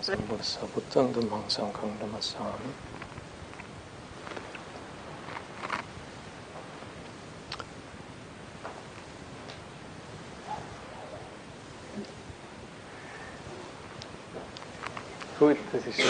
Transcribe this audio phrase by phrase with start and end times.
[0.00, 2.72] Sambuddhasa Buddhang Dhammang Sanghang Namassami.
[15.38, 16.08] Gut, das ist schon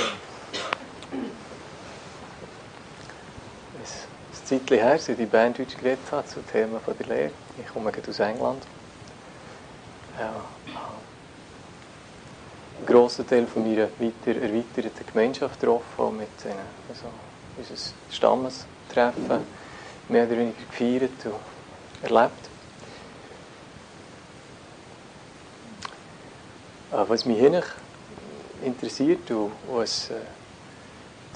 [3.78, 3.84] ein
[4.30, 7.32] Zeitchen her, seit ich Berndeutsch geredet habe zu Themen von der Lehre.
[7.56, 8.66] Ich komme aus England.
[10.18, 10.34] Ja,
[10.66, 10.81] einen
[12.92, 17.06] grossen Teil von meiner weiter erweiterten Gemeinschaft getroffen, mit ihnen, also
[17.56, 17.74] unser
[18.10, 19.40] Stammestreffen
[20.08, 22.48] mehr oder weniger gefeiert und erlebt.
[26.90, 27.62] Was mich hier
[28.62, 30.14] interessiert und was äh,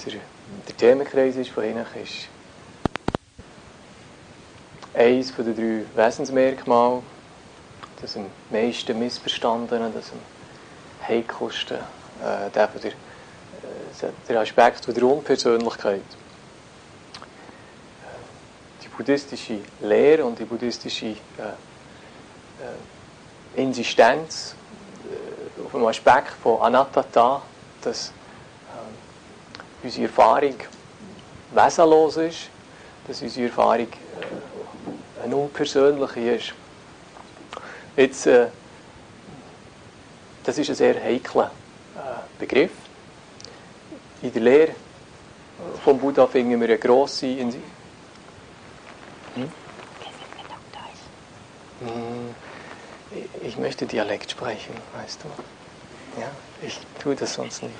[0.04, 0.20] der,
[0.68, 2.28] der Themenkreis ist von Ihnen, ist
[4.92, 7.02] eines der drei Wesensmerkmale,
[8.00, 10.35] das am meisten missverstandene, das am
[11.08, 16.02] heikelsten, äh, der, der, äh, der Aspekt der Unpersönlichkeit.
[18.82, 21.16] Die buddhistische Lehre und die buddhistische äh,
[23.56, 24.54] äh, Insistenz
[25.64, 27.42] auf dem Aspekt von Anattata,
[27.82, 30.54] dass äh, unsere Erfahrung
[31.52, 32.50] wesenlos ist,
[33.06, 36.54] dass unsere Erfahrung äh, eine unpersönliche ist.
[37.96, 38.48] Jetzt, äh,
[40.46, 41.50] das ist ein sehr heikler
[41.96, 41.98] äh,
[42.38, 42.70] Begriff.
[44.22, 44.72] In der Lehre
[45.84, 49.50] vom Buddha finden wir eine grosse in hm?
[53.42, 56.20] Ich möchte Dialekt sprechen, weißt du.
[56.20, 56.30] Ja,
[56.62, 57.74] ich tue das sonst nicht.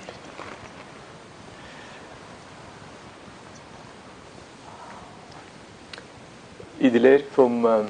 [6.79, 7.89] In der Lehre vom ähm,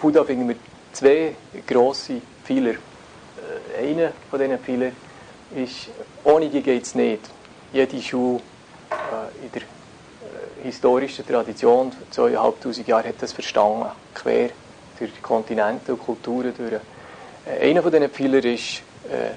[0.00, 0.56] Buddha finden wir
[0.92, 1.34] zwei
[1.66, 2.76] grosse Pfeiler.
[3.78, 4.92] Einer von diesen Pfeilern
[5.54, 5.88] ist,
[6.24, 7.22] ohne die geht es nicht.
[7.72, 8.40] Jede Schule
[8.90, 14.50] äh, in der äh, historischen Tradition, vor zweieinhalbtausend Jahren, hat das verstanden, quer
[14.98, 16.80] durch Kontinente und Kulturen durch.
[17.44, 19.34] Äh, einer von diesen Pfeilern ist äh,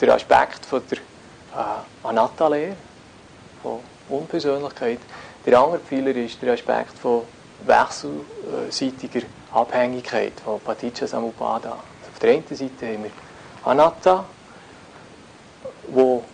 [0.00, 2.76] der Aspekt von der äh, Anatta-Lehre,
[3.62, 5.00] von Unpersönlichkeit.
[5.44, 7.22] Der andere Pfeiler ist der Aspekt von
[7.66, 11.70] wechselseitiger Abhängigkeit, von Paticca Samuppada.
[11.70, 13.10] Also auf der einen Seite haben wir
[13.64, 14.24] Anatta,
[15.88, 16.24] wo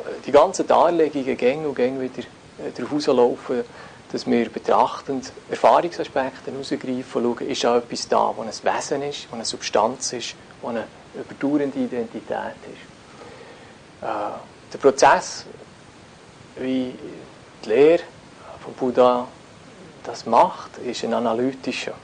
[0.00, 2.22] äh, die ganzen Darlegungen gäng und gäng wieder
[2.58, 3.64] äh, darauf laufen,
[4.10, 9.30] dass wir betrachtend Erfahrungsaspekte herausgreifen und schauen, ist auch etwas da, wo ein Wesen ist,
[9.30, 14.02] wo eine Substanz ist, wo eine überdauernde Identität ist.
[14.02, 14.06] Äh,
[14.72, 15.44] der Prozess,
[16.56, 16.94] wie
[17.64, 18.02] die Lehre
[18.62, 19.28] von Buddha
[20.04, 21.94] das macht, ist ein analytischer.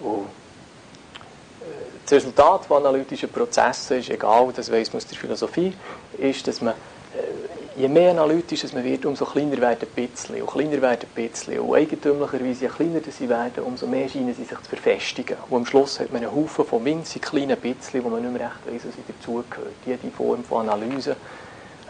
[0.00, 0.26] Und
[1.60, 5.72] äh, das Resultat von analytischen Prozessen ist egal, das weiss man aus der Philosophie,
[6.18, 6.74] ist, dass man
[7.76, 11.58] je mehr analytisch man wird, umso kleiner werden ein bisschen, und kleiner werden ein bisschen.
[11.60, 15.38] Und eigentümlicherweise, je kleiner sie werden, umso mehr scheinen sie sich zu verfestigen.
[15.48, 18.50] Und am Schluss hat man einen Haufen von winzig kleinen bisschen, wo man nicht mehr
[18.50, 19.74] recht weiss, was dazugehört.
[19.86, 21.12] Jede Form von Analyse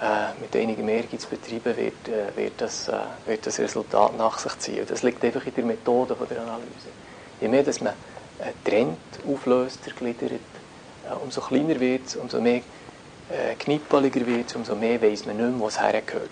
[0.01, 2.93] äh, mit einigem Ehrgeiz betreiben wird, äh, wird, das, äh,
[3.27, 4.87] wird das Resultat nach sich ziehen.
[4.89, 6.91] Das liegt einfach in der Methode von der Analyse.
[7.41, 7.95] Je mehr dass man
[8.65, 12.63] Trend auflöst, zergliedert, äh, umso kleiner wird es, umso mehr
[13.31, 16.31] äh, knippeliger wird, umso mehr weiß man nicht mehr, was hergehört.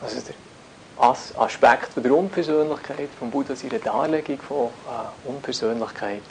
[0.00, 0.34] Also der
[1.40, 6.22] Aspekt der Unpersönlichkeit von Buddha, seine Darlegung von äh, Unpersönlichkeit,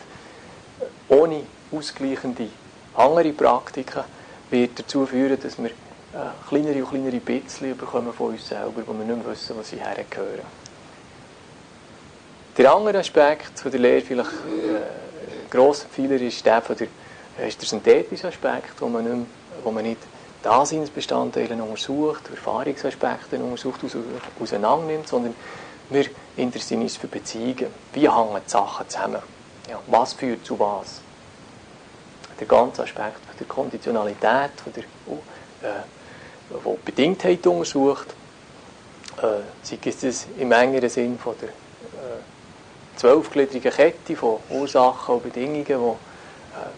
[1.10, 2.50] ohne ausgleichende
[2.96, 4.04] andere Praktiken,
[4.50, 5.72] wird dazu führen, dass wir
[6.48, 9.78] kleinere und kleinere Bisschen bekommen von uns selber, wo wir nicht mehr wissen, wo sie
[9.78, 10.67] hergehören.
[12.58, 16.88] Der andere Aspekt von der Lehre vielleicht äh, grosser Pfeiler ist der, von der,
[17.40, 19.26] äh, ist der synthetische Aspekt, wo man, nicht, mehr,
[19.64, 20.00] wo man nicht
[20.42, 23.82] Daseinsbestandteile untersucht, Erfahrungsaspekte untersucht,
[24.42, 25.36] auseinander sondern
[25.92, 27.68] wir interessieren uns für Beziehungen.
[27.94, 29.22] Wie hängen die Sachen zusammen?
[29.70, 31.02] Ja, was führt zu was?
[32.40, 35.74] Der ganze Aspekt von der Konditionalität, von der, äh,
[36.64, 38.08] wo Bedingtheit untersucht,
[39.22, 41.50] äh, sei es im engeren Sinn von der
[42.98, 45.96] zwölfgliedrige Kette von Ursachen und Bedingungen, die äh,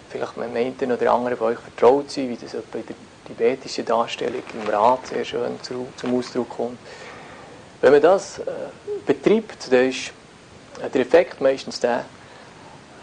[0.09, 2.95] vielleicht mit einen oder anderen von euch vertraut sind, wie das in der
[3.25, 6.77] tibetischen Darstellung im Rat sehr schön zu, zum Ausdruck kommt.
[7.81, 8.43] Wenn man das äh,
[9.05, 10.11] betreibt, dann ist
[10.93, 12.05] der Effekt meistens der,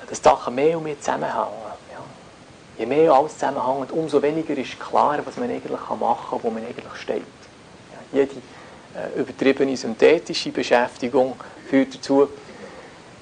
[0.09, 1.49] dass Sachen mehr und mehr zusammenhängen.
[1.93, 2.01] Ja.
[2.79, 6.63] Je mehr alles zusammenhängt, umso weniger ist klar, was man eigentlich machen kann, wo man
[6.63, 7.23] eigentlich steht.
[8.13, 8.37] Ja, jede
[8.95, 11.35] äh, übertriebene synthetische Beschäftigung
[11.69, 12.29] führt dazu,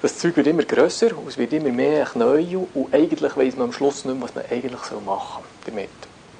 [0.01, 3.73] das Zeug wird immer grösser, es wird immer mehr neu und eigentlich weiß man am
[3.73, 5.89] Schluss nicht mehr, was man eigentlich machen soll damit.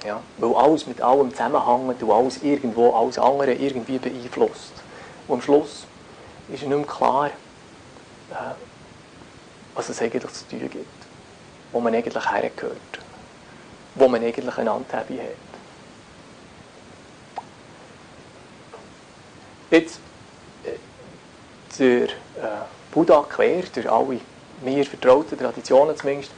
[0.04, 0.20] Ja?
[0.38, 4.72] Weil alles mit allem zusammenhängt und alles irgendwo, alles andere irgendwie beeinflusst.
[5.26, 5.86] Und am Schluss
[6.48, 8.54] ist nicht mehr klar, äh,
[9.74, 10.86] was es eigentlich zu tun gibt.
[11.72, 12.76] Wo man eigentlich hergehört.
[13.94, 15.36] Wo man eigentlich eine Handhabe hat.
[19.70, 19.98] Jetzt,
[20.64, 22.08] äh, der äh,
[22.96, 24.20] Buddha quer, durch alle
[24.62, 26.32] mir vertrauten Traditionen zumindest,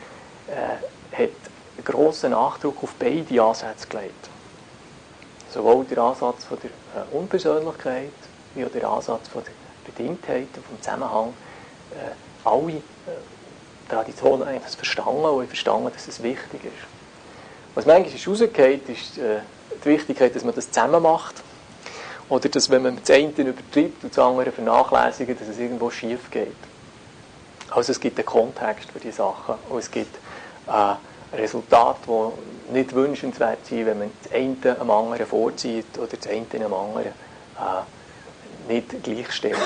[0.49, 1.31] äh, hat
[1.77, 4.29] einen grossen Nachdruck auf beide Ansätze gelegt.
[5.55, 6.71] Sowohl der Ansatz von der
[7.01, 8.11] äh, Unpersönlichkeit,
[8.57, 9.53] wie auch der Ansatz von der
[9.85, 11.33] Bedingtheit und vom Zusammenhang.
[11.93, 12.81] Äh, alle äh,
[13.89, 16.89] Traditionen haben das verstanden und verstanden, dass es wichtig ist.
[17.77, 19.43] Was manchmal ist rausgeht, ist äh,
[19.85, 21.37] die Wichtigkeit, dass man das zusammen macht.
[22.29, 26.31] Oder dass, wenn man das eine übertreibt und das andere vernachlässigt, dass es irgendwo schief
[26.31, 26.53] geht.
[27.71, 30.15] Also es gibt einen Kontext für die Sachen und es gibt
[30.67, 36.27] äh, Resultate, die nicht wünschenswert sind, wenn man das eine am anderen vorzieht oder das
[36.27, 39.57] eine am anderen äh, nicht gleichstellt.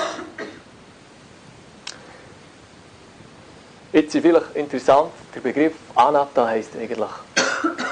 [3.91, 6.97] Jetzt ist vielleicht interessant, der Begriff Anatta heißt eigentlich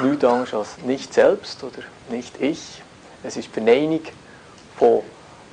[0.02, 2.82] nichts anderes als nicht selbst oder nicht ich.
[3.24, 4.02] Es ist Verneinung
[4.82, 5.04] von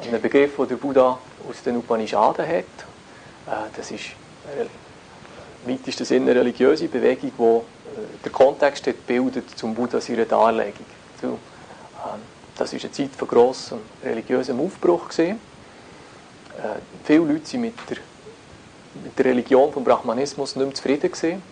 [0.03, 2.55] einem Begriff, den der Buddha aus den Upanishaden hat.
[2.55, 4.07] Äh, das ist
[5.67, 10.25] im weitesten Sinne eine religiöse Bewegung, die äh, der Kontext hat bildet zum Buddha seiner
[10.25, 10.87] Darlegung.
[11.23, 11.37] Ähm,
[12.57, 15.11] das war eine Zeit von grossem religiösem Aufbruch.
[15.19, 15.35] Äh,
[17.05, 17.99] viele Leute waren mit der,
[19.05, 21.43] mit der Religion des Brahmanismus nicht mehr zufrieden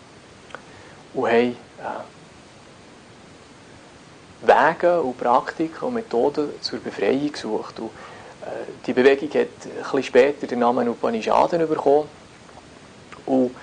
[1.13, 1.57] und haben
[4.47, 7.79] Wege und Praktiken und Methoden zur Befreiung gesucht.
[7.81, 7.91] Und,
[8.43, 12.09] äh, die Bewegung hat bisschen später den Namen Upanishaden bekommen.
[13.27, 13.55] Und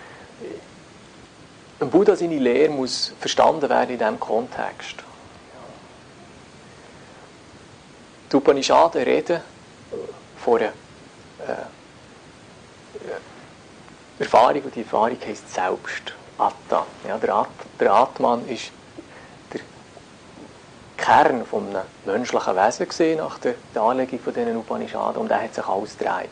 [1.79, 4.95] ein Buddha seine Lehre muss verstanden werden in diesem Kontext.
[8.31, 9.41] Die Upanishaden reden
[10.37, 10.69] von einer
[11.47, 11.55] äh,
[14.19, 16.13] Erfahrung und die Erfahrung heisst Selbst.
[16.37, 16.85] Atta.
[17.07, 17.47] Ja, der, At
[17.79, 18.71] der Atman ist
[21.03, 25.53] Kern von einem menschlichen Wesen gesehen nach der Darlegung von diesen Upanishaden und der hat
[25.53, 26.29] sich alles gedreht.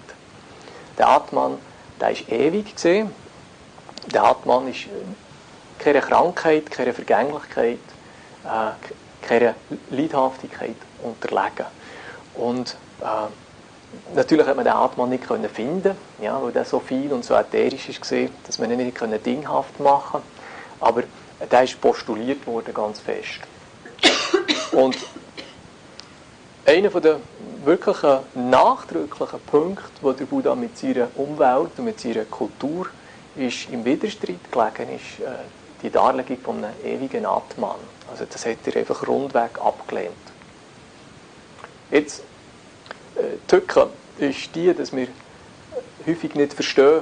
[0.98, 1.58] Der Atman,
[2.00, 2.74] der ist ewig.
[4.14, 4.88] Der Atman ist
[5.78, 7.80] keine Krankheit, keine Vergänglichkeit,
[8.46, 9.56] äh, keine
[9.90, 11.66] Leidhaftigkeit unterlegen.
[12.36, 17.12] Und äh, natürlich hat man den Atman nicht können finden, ja, weil der so viel
[17.12, 18.10] und so ätherisch ist
[18.48, 20.22] dass man ihn nicht können dinghaft machen.
[20.80, 21.04] Aber
[21.52, 23.42] der ist postuliert worden ganz fest.
[24.72, 24.98] Und
[26.66, 27.20] einer der
[27.66, 28.20] wirklichen
[28.50, 32.88] nachdrücklichen Punkte, wo der Buddha mit seiner Umwelt und mit seiner Kultur
[33.36, 35.32] ist im Widerstreit gelegen ist, äh,
[35.84, 37.76] die Darlegung von einem ewigen Atman.
[38.10, 40.12] Also das hat er einfach rundweg abgelehnt.
[41.90, 42.20] Jetzt,
[43.16, 43.88] äh, die Tücke
[44.20, 45.08] ist die, dass wir
[46.06, 47.02] häufig nicht verstehen,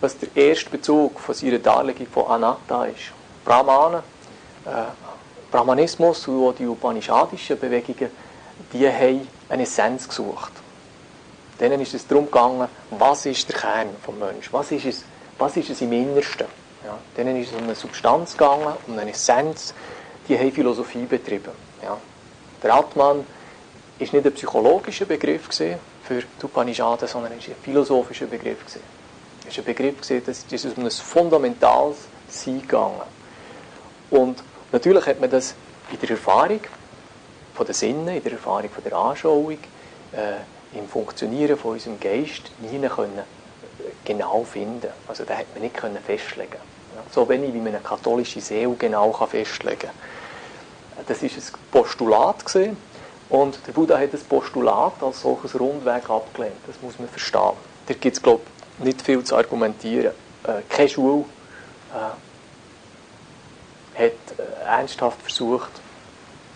[0.00, 3.12] was der erste Bezug von seiner Darlegung von Anatta ist.
[3.44, 4.02] Brahmanen
[4.64, 5.07] äh,
[5.50, 8.10] Brahmanismus und auch die upanishadischen Bewegungen,
[8.72, 10.52] die haben eine Essenz gesucht.
[11.58, 15.04] Denen ist es darum gegangen, was ist der Kern des Menschen, was ist es,
[15.38, 16.46] was ist es im Innersten.
[16.84, 19.74] Ja, denen ist es um eine Substanz gegangen, um eine Essenz,
[20.28, 21.50] die haben Philosophie betrieben.
[21.82, 21.96] Ja.
[22.62, 23.26] Der Atman
[23.98, 25.74] ist nicht ein psychologischer Begriff für
[26.10, 28.58] die Upanishaden, sondern ist ein philosophischer Begriff.
[28.66, 28.76] Es
[29.46, 31.96] ist ein Begriff, dass es um ein fundamentales
[32.28, 33.02] Sein gegangen.
[34.10, 35.54] Und Natürlich hat man das
[35.90, 36.60] in der Erfahrung
[37.54, 39.58] von den Sinnen, in der Erfahrung von der Anschauung,
[40.12, 43.22] äh, im Funktionieren von unserem Geist nie können
[44.04, 44.88] genau finden.
[45.06, 46.58] Also da hat man nicht können festlegen.
[46.94, 51.04] Ja, so wenig wie man eine katholische Seele genau kann festlegen kann.
[51.06, 52.76] Das ist ein Postulat gesehen
[53.28, 56.56] und der Buddha hat das Postulat als solches Rundweg abgelehnt.
[56.66, 57.52] Das muss man verstehen.
[57.86, 58.42] Da gibt es glaube
[58.78, 60.12] ich nicht viel zu argumentieren.
[60.44, 61.24] Äh, keine Schule
[61.94, 62.27] äh,
[63.98, 65.70] hat äh, ernsthaft versucht,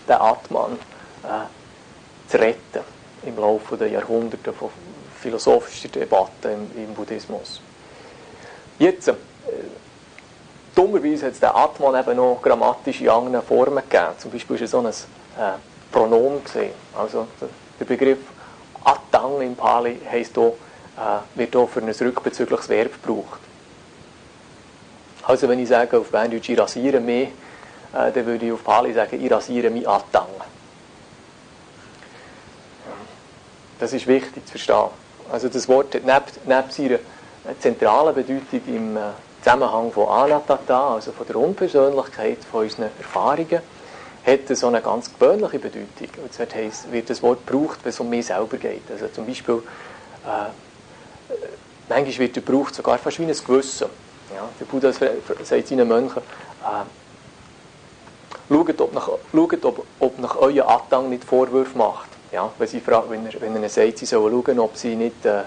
[0.09, 0.79] den Atman
[1.25, 2.81] äh, zu retten
[3.25, 4.71] im Laufe der Jahrhunderte von
[5.21, 7.61] philosophischer Debatten im, im Buddhismus.
[8.79, 9.15] Jetzt, äh,
[10.75, 14.13] dummerweise hat es den Atman eben noch grammatisch in anderen Formen gegeben.
[14.19, 15.59] Zum Beispiel ist es so ein äh,
[15.91, 16.73] Pronomen gesehen.
[16.97, 17.27] Also
[17.79, 18.19] der, Begriff
[18.85, 20.57] Atang im Pali heisst auch,
[20.97, 23.41] äh, wird auch für ein rückbezügliches Verb gebraucht.
[25.23, 27.29] Also wenn ich sage auf Berndeutsch, ich rasiere mich,
[27.95, 30.27] äh, dann würde ich auf Pali sagen, ich rasiere mich Atang.
[33.79, 34.91] Das ist wichtig zu verstehen.
[35.31, 36.99] Also das Wort hat neben, neben seiner
[37.45, 39.01] eine zentrale Bedeutung im äh,
[39.43, 43.61] Zusammenhang von Anattata, also von der Unpersönlichkeit, von unseren Erfahrungen,
[44.25, 46.23] hat so eine ganz gewöhnliche Bedeutung.
[46.23, 48.83] Und zwar heisst, wird das Wort gebraucht, wenn es um mich selber geht.
[48.91, 49.63] Also zum Beispiel,
[50.25, 51.33] äh,
[51.89, 53.89] manchmal wird er gebraucht, sogar fast wie ein Gewissen.
[54.35, 56.23] Ja, der Buddha sagt seinen Mönchen,
[56.63, 56.85] äh,
[58.49, 62.09] schaut, ob, nach, schaut ob, ob nach euer Attang nicht Vorwürfe macht.
[62.31, 65.25] Ja, wenn, sie fragt, wenn, er, wenn er sagt, sie sollen schauen, ob sie nicht,
[65.27, 65.43] äh,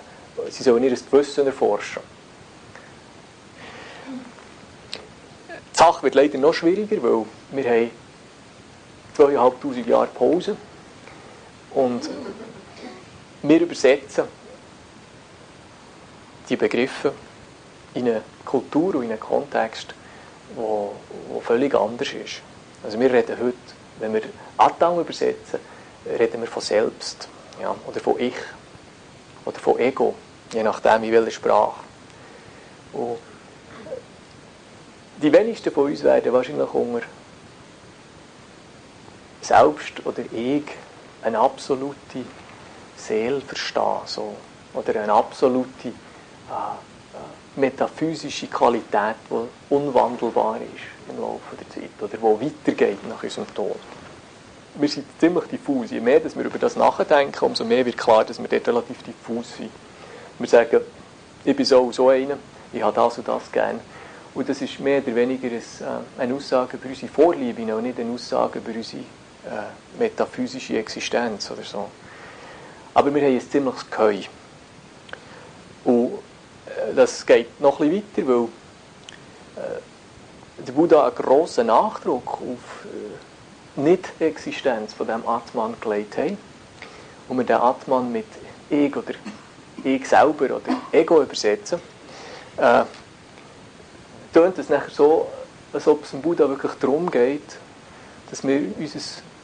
[0.49, 2.03] sie sollen ihr Gewissen erforschen.
[5.73, 7.91] Die Sache wird leider noch schwieriger, weil wir haben
[9.15, 10.55] zweieinhalbtausend Jahre Pause
[11.73, 12.09] und
[13.41, 14.25] wir übersetzen
[16.47, 17.13] die Begriffe
[17.95, 19.95] in eine Kultur und in einen Kontext,
[20.55, 22.41] der völlig anders ist.
[22.83, 23.57] Also wir reden heute,
[23.99, 24.21] wenn wir
[24.57, 25.59] Attang übersetzen,
[26.05, 27.27] reden wir von Selbst
[27.61, 28.35] ja, oder von Ich
[29.45, 30.13] oder von Ego,
[30.53, 31.79] je nachdem in welcher Sprache.
[32.93, 33.17] Und
[35.21, 37.05] die wenigsten von uns werden wahrscheinlich unter
[39.41, 40.65] Selbst oder Ich
[41.23, 42.25] eine absolute
[42.97, 44.35] Seele verstehen so.
[44.73, 46.94] oder eine absolute äh,
[47.55, 53.77] metaphysische Qualität, die unwandelbar ist im Laufe der Zeit oder wo weitergeht nach unserem Tod.
[54.75, 55.91] Wir sind ziemlich diffus.
[55.91, 59.03] Je mehr dass wir über das nachdenken, umso mehr wird klar, dass wir dort relativ
[59.03, 59.71] diffus sind.
[60.38, 60.81] Wir sagen,
[61.45, 62.38] ich bin so so einer,
[62.74, 63.79] ich habe das und das gerne.
[64.33, 65.62] Und das ist mehr oder weniger äh,
[66.17, 71.63] eine Aussage über unsere Vorliebe, und nicht eine Aussage über unsere äh, metaphysische Existenz oder
[71.63, 71.89] so.
[72.93, 74.21] Aber wir haben ein ziemliches Geheu.
[75.85, 76.19] Und
[76.95, 78.43] das geht noch bisschen weiter, weil
[79.63, 86.37] äh, der Buddha einen grossen Nachdruck auf äh, Nicht-Existenz von dem Atman gelegt hat.
[87.27, 88.27] Und wir den Atman mit
[88.69, 89.13] Ich oder
[89.83, 90.61] Ich selber oder
[90.91, 91.79] Ego übersetzen,
[92.57, 92.83] äh,
[94.33, 95.27] tönt es nachher so,
[95.73, 97.57] als ob es dem Buddha wirklich darum geht,
[98.29, 98.99] dass wir unser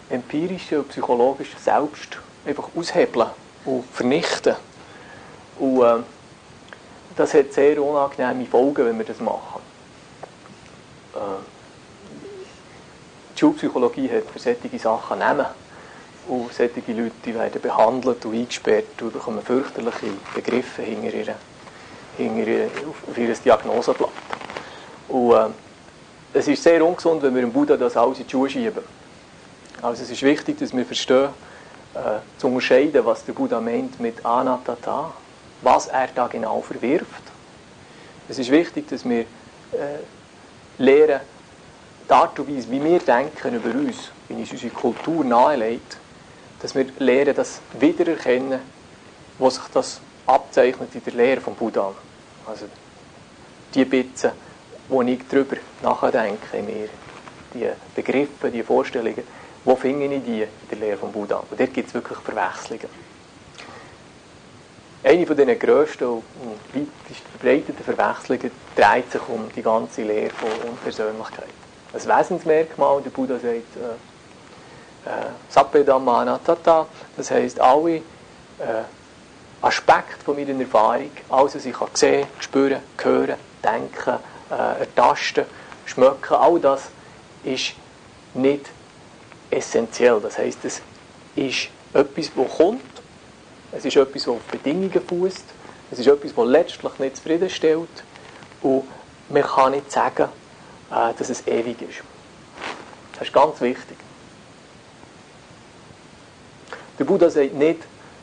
[0.09, 3.27] empirisches und psychologisches Selbst einfach aushebeln
[3.65, 4.55] und vernichten.
[5.59, 5.97] Und äh,
[7.15, 9.61] das hat sehr unangenehme Folgen, wenn wir das machen.
[11.13, 11.17] Äh,
[13.35, 15.45] die Schulpsychologie hat für solche Sachen Namen.
[16.27, 21.35] Und solche Leute werden behandelt und eingesperrt und bekommen fürchterliche Begriffe hinter ihre,
[22.17, 22.65] hinter ihre,
[23.09, 24.09] auf ihr Diagnoseblatt.
[25.09, 25.47] Und äh,
[26.33, 28.83] es ist sehr ungesund, wenn wir dem Buddha das alles in die Schuhe schieben.
[29.81, 31.29] Also es ist wichtig, dass wir verstehen,
[31.93, 35.11] äh, zu unterscheiden, was der Buddha meint mit Anattata,
[35.61, 37.23] was er da genau verwirft.
[38.27, 39.25] Es ist wichtig, dass wir äh,
[40.77, 41.21] lernen,
[42.07, 45.97] die Art und Weise, wie wir denken über uns, wie uns unsere Kultur nahelegt,
[46.61, 48.59] dass wir lernen, das wiedererkennen,
[49.37, 51.93] wo sich das abzeichnet in der Lehre vom Buddha.
[52.45, 52.65] Also
[53.73, 54.31] die Bitten,
[54.87, 56.89] wo ich darüber nachdenke in mir,
[57.53, 59.23] die Begriffe, die Vorstellungen,
[59.63, 61.43] wo finde ich die in der Lehre vom Buddha?
[61.49, 63.10] Und dort gibt es wirklich Verwechslungen.
[65.03, 66.23] Eine von den grössten und
[66.73, 71.49] weitest verbreiteten Verwechslungen dreht sich um die ganze Lehre von Unpersönlichkeit.
[71.93, 76.85] Ein Wesensmerkmal, der Buddha sagt, äh, äh, Sappedamana Tata,
[77.17, 78.03] das heisst, alle äh,
[79.63, 84.19] Aspekte von meiner Erfahrung, alles, was ich kann sehen, spüren, hören, denken,
[84.51, 85.45] äh, ertasten,
[85.85, 86.89] schmecken, all das
[87.43, 87.73] ist
[88.35, 88.67] nicht
[89.49, 90.19] essentiell.
[90.21, 90.81] Das heisst, es
[91.35, 92.90] ist etwas, das kommt
[93.71, 95.45] es ist etwas, das auf Bedingungen fußt.
[95.91, 97.89] Es ist etwas, das letztlich nicht zufriedenstellt.
[98.61, 98.83] Und
[99.29, 100.29] man kann nicht sagen,
[100.91, 102.03] äh, dass es ewig ist.
[103.13, 103.97] Das ist ganz wichtig.
[106.99, 107.79] Der Buddha sagt nicht,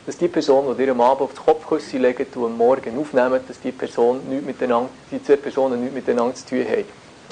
[0.06, 3.40] dass die Person, die dir am Abend auf die Kopfküsse legt und am Morgen aufnehmen,
[3.46, 6.84] dass die, Person nicht miteinander, die zwei Personen nichts miteinander zu tun haben.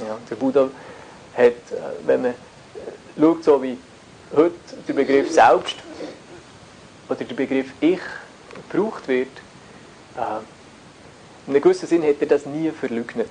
[0.07, 0.69] Ja, der Buddha
[1.35, 1.55] hat, äh,
[2.05, 2.35] wenn man
[3.19, 3.79] schaut, so wie
[4.35, 4.55] heute
[4.87, 5.77] der Begriff Selbst
[7.09, 8.01] oder der Begriff Ich
[8.71, 9.29] gebraucht wird,
[10.15, 13.31] in einem gewissen Sinn hat er das nie verleugnet.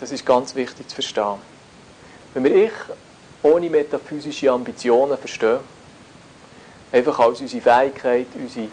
[0.00, 1.38] Das ist ganz wichtig zu verstehen.
[2.32, 2.72] Wenn wir Ich
[3.42, 5.60] ohne metaphysische Ambitionen verstehen,
[6.92, 8.68] einfach als unsere Fähigkeit, unsere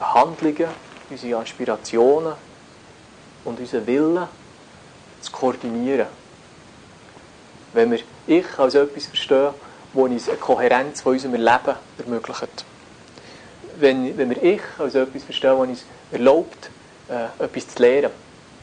[0.00, 0.68] Handlungen,
[1.08, 2.34] unsere Aspirationen
[3.44, 4.28] und unseren Willen
[5.20, 6.06] zu koordinieren.
[7.72, 9.54] Wenn wir Ich als etwas verstehen,
[9.92, 12.64] das uns eine Kohärenz von unserem Leben ermöglicht
[13.80, 16.70] wenn, wenn wir Ich als etwas verstehen, das uns erlaubt,
[17.08, 18.10] äh, etwas zu lernen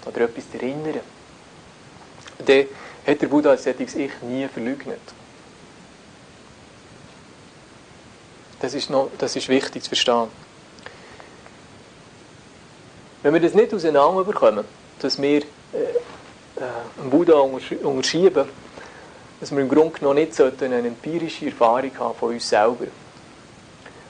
[0.05, 1.01] oder etwas zu erinnern,
[2.45, 2.65] dann
[3.05, 4.99] hat der Buddha als solches Ich nie verleugnet.
[8.59, 10.27] Das ist, noch, das ist wichtig zu verstehen.
[13.21, 14.65] Wenn wir das nicht auseinander bekommen,
[14.99, 15.43] dass wir äh,
[16.55, 18.45] äh, Buddha unterschieben,
[19.39, 22.87] dass wir im Grunde genommen nicht eine empirische Erfahrung haben von uns selber.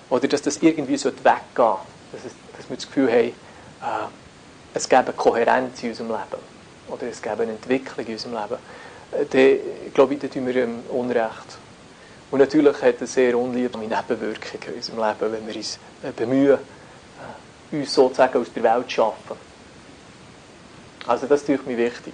[0.09, 4.07] Oder dass das irgendwie weggehen sollte, dass, es, dass wir das Gefühl haben, äh,
[4.73, 6.41] es gäbe Kohärenz in unserem Leben.
[6.89, 8.57] Oder es gäbe eine Entwicklung in unserem Leben.
[9.11, 11.57] Äh, dann, glaube ich, da tun wir ähm, Unrecht.
[12.29, 16.59] Und natürlich hat es sehr unliebe Nebenwirkungen in unserem Leben, wenn wir uns äh, bemühen,
[17.71, 19.37] äh, uns sozusagen aus der Welt zu schaffen.
[21.05, 22.13] Also das ist mir wichtig.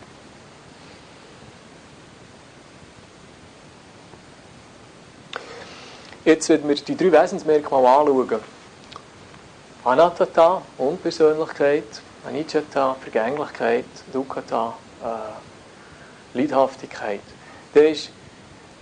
[6.25, 8.39] Jetzt werden wir die drei Wesensmerkmale anschauen.
[9.83, 11.83] Anattata, Unpersönlichkeit,
[12.25, 17.19] Anicca, Vergänglichkeit, Dukkata, äh, Leidhaftigkeit.
[17.73, 18.07] Das ist,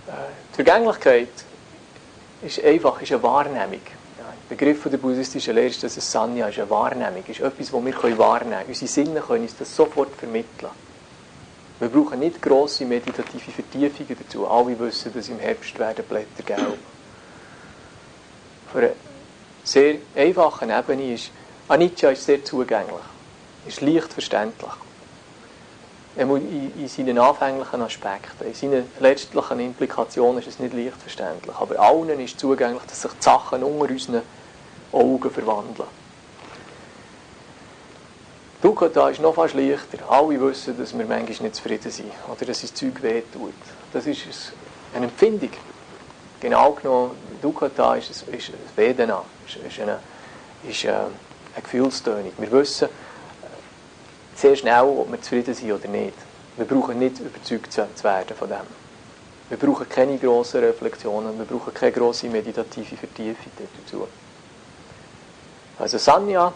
[0.06, 0.12] äh,
[0.52, 1.30] die Vergänglichkeit
[2.42, 3.80] ist einfach ist eine Wahrnehmung.
[4.18, 7.72] Ja, der Begriff der buddhistischen Lehre ist, dass es Sanya ist, eine Wahrnehmung ist, etwas,
[7.72, 8.68] das wir wahrnehmen können.
[8.68, 10.70] Unsere Sinne können uns das sofort vermitteln.
[11.80, 14.46] Wir brauchen nicht grosse meditative Vertiefungen dazu.
[14.46, 16.78] Alle wissen, dass im Herbst werden Blätter gelb.
[18.72, 18.92] Auf einer
[19.64, 21.30] sehr einfachen Ebene ist,
[21.68, 23.04] Anicca ist sehr zugänglich,
[23.66, 24.70] ist leicht verständlich.
[26.16, 31.54] In, in seinen anfänglichen Aspekten, in seinen letztlichen Implikationen ist es nicht leicht verständlich.
[31.54, 34.22] Aber allen ist zugänglich, dass sich die Sachen unter unseren
[34.90, 35.88] Augen verwandeln.
[38.62, 39.98] Dukkata ist noch fast leichter.
[40.08, 43.52] Alle wissen, dass wir manchmal nicht zufrieden sind oder dass uns Zeug wehtut.
[43.92, 44.52] Das ist
[44.94, 45.50] eine Empfindung.
[46.42, 50.00] Genau genommen, Dukkata ist, ist, ist Vedana, ist, ist, eine,
[50.68, 52.32] ist eine, eine Gefühlstönung.
[52.36, 52.88] Wir wissen
[54.34, 56.16] sehr schnell, ob wir zufrieden sind oder nicht.
[56.56, 58.56] Wir brauchen nicht überzeugt zu, werden von dem.
[59.50, 63.52] Wir brauchen keine grossen Reflexionen, wir brauchen keine grosse meditative Vertiefung
[63.84, 64.08] dazu.
[65.78, 66.52] Also Sanya,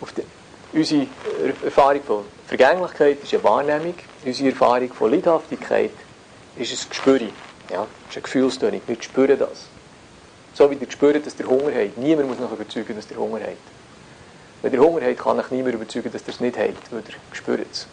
[0.00, 0.12] auf
[0.72, 1.08] unsere
[1.64, 5.90] Erfahrung von Vergänglichkeit ist eine Wahrnehmung, unsere Erfahrung von Leidhaftigkeit
[6.56, 7.20] ist ein Gespür.
[7.70, 8.80] Ja, das ist eine Gefühlstönung.
[8.86, 9.66] Wir spüren das.
[10.54, 11.98] So wie ihr spürt, dass ihr Hunger habt.
[11.98, 13.56] Niemand muss noch überzeugen, dass ihr Hunger habt.
[14.62, 17.36] Wenn ihr Hunger habt, kann euch niemand überzeugen, dass ihr es nicht habt, weil ihr
[17.36, 17.86] spürt es.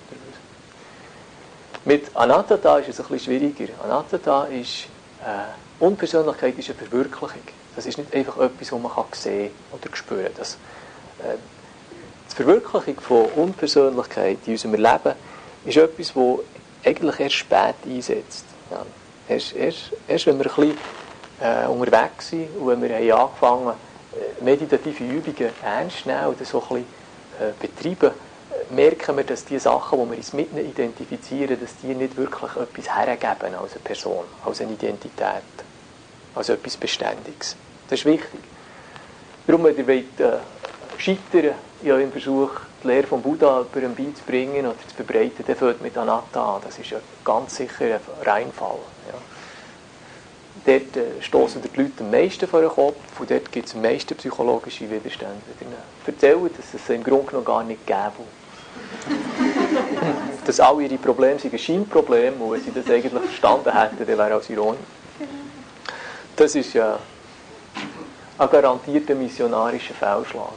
[1.83, 3.73] Mit Anattata ist es ein bisschen schwieriger.
[3.83, 4.85] Anattata ist,
[5.25, 7.41] äh, Unpersönlichkeit ist eine Verwirklichung.
[7.75, 10.33] Das ist nicht einfach etwas, was man kann sehen oder spüren kann.
[10.37, 10.57] Das,
[11.19, 11.37] äh,
[12.29, 15.15] die Verwirklichung von Unpersönlichkeit in unserem Leben
[15.65, 16.39] ist etwas, das
[16.85, 18.45] eigentlich erst spät einsetzt.
[18.69, 18.85] Ja.
[19.31, 20.77] Erst, erst, erst wenn wir ein bisschen
[21.39, 26.61] äh, unterwegs sind und wenn wir haben angefangen äh, meditative Übungen ernst nehmen oder so
[26.61, 26.85] ein bisschen
[27.39, 31.95] äh, betreiben, äh, merken wir, dass die Sachen, die wir uns mitten identifizieren, dass die
[31.95, 35.43] nicht wirklich etwas hergeben als eine Person, als eine Identität,
[36.35, 37.55] als etwas Beständiges.
[37.89, 38.41] Das ist wichtig.
[39.47, 40.39] Darum, wenn ihr wollt, äh,
[40.97, 42.51] scheitern ja, im Versuch,
[42.83, 46.61] die Lehre vom Buddha jemandem beizubringen oder zu verbreiten, dann fängt mit Anatta an.
[46.65, 48.79] Das ist ja ganz sicher ein Reinfall.
[50.65, 53.81] Dort äh, stoßen die Leute am meisten vor den Kopf und dort gibt es am
[53.81, 55.41] meisten psychologische Widerstände.
[56.05, 58.23] Erzählen, dass es im Grunde noch gar nicht gäbe.
[60.45, 64.17] dass alle ihre Probleme sind ein Scheinproblem und wenn sie das eigentlich verstanden hätten, dann
[64.17, 64.79] wäre es ironisch.
[66.35, 66.99] Das ist ja
[68.37, 70.53] ein garantierter missionarischer Fehlschlag.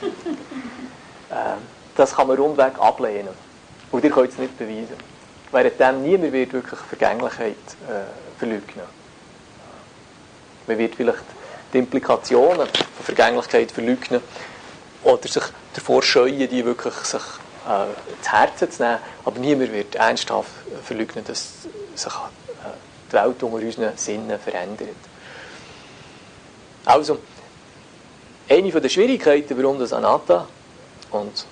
[1.32, 1.58] Ähm,
[1.94, 3.34] das kann man rundweg ablehnen.
[3.92, 4.96] Und ihr könnt es nicht beweisen.
[5.52, 7.54] Während dem niemand wird wirklich Vergänglichkeit
[7.88, 8.99] äh, verleugnen.
[10.66, 11.24] Man wird vielleicht
[11.72, 14.20] die Implikationen von Vergänglichkeit verleugnen
[15.02, 15.44] oder sich
[15.74, 17.22] davor scheuen, die wirklich sich
[17.66, 17.86] äh,
[18.22, 18.98] zu Herzen zu nehmen.
[19.24, 20.50] Aber niemand wird ernsthaft
[20.84, 21.62] verleugnen, dass
[21.94, 22.18] sich äh,
[23.10, 24.88] die Welt unter unseren Sinnen verändert.
[26.84, 27.18] Also,
[28.48, 30.48] eine der Schwierigkeiten, warum das Anatta
[31.10, 31.46] und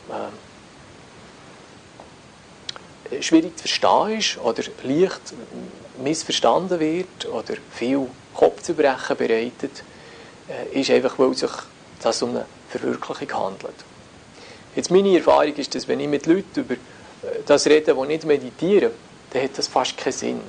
[3.10, 5.20] äh, schwierig zu verstehen ist oder leicht
[6.02, 9.82] missverstanden wird oder viel Kopfzerbrechen bereitet,
[10.48, 11.50] äh, ist einfach, weil sich
[12.00, 13.74] das um eine Verwirklichung handelt.
[14.76, 18.24] Jetzt meine Erfahrung ist, dass wenn ich mit Leuten über äh, das rede, die nicht
[18.24, 18.92] meditieren,
[19.30, 20.40] dann hat das fast keinen Sinn.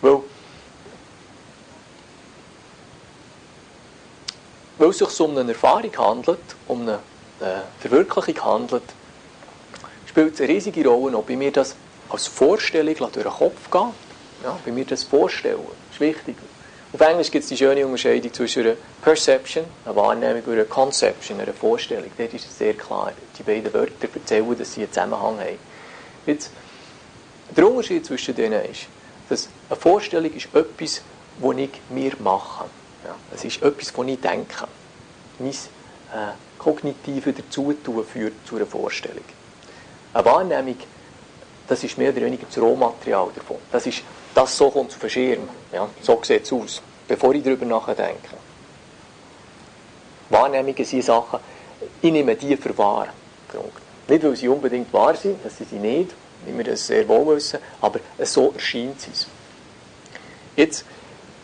[0.00, 0.18] Weil,
[4.76, 6.94] weil es sich um eine Erfahrung handelt, um eine
[7.38, 8.82] äh, Verwirklichung handelt,
[10.08, 11.76] spielt es eine riesige Rolle, ob ich mir das
[12.08, 13.92] als Vorstellung durch den Kopf gehe,
[14.42, 15.60] ja, bei mir das vorstellen.
[15.92, 16.36] Ist wichtig.
[16.92, 21.40] Auf Englisch gibt es die schöne Unterscheidung zwischen einer Perception, einer Wahrnehmung, und einer Conception,
[21.40, 22.10] einer Vorstellung.
[22.18, 23.12] Dort ist es sehr klar.
[23.38, 25.58] Die beiden Wörter erzählen, dass sie einen Zusammenhang haben.
[26.26, 26.50] Jetzt,
[27.56, 28.86] der Unterschied zwischen denen ist,
[29.28, 31.02] dass eine Vorstellung ist etwas,
[31.40, 32.64] das ich mir mache.
[33.04, 34.68] Ja, es ist etwas, das ich denke.
[35.38, 39.24] Mein äh, kognitive Dazutun führt zu einer Vorstellung.
[40.12, 40.76] Eine Wahrnehmung,
[41.68, 43.58] das ist mehr oder weniger das Rohmaterial davon.
[43.70, 44.02] Das ist,
[44.40, 45.48] das so kommt zu verschirmen.
[45.72, 48.36] Ja, so sieht es aus, bevor ich darüber nachdenke.
[50.30, 51.40] Wahrnehmungen sind Sachen,
[52.00, 53.08] ich nehme die für wahr.
[54.08, 56.12] Nicht, weil sie unbedingt wahr sind, das sind sie nicht,
[56.46, 59.26] wie wir das sehr wohl wissen, aber so erscheint es.
[60.56, 60.84] Jetzt,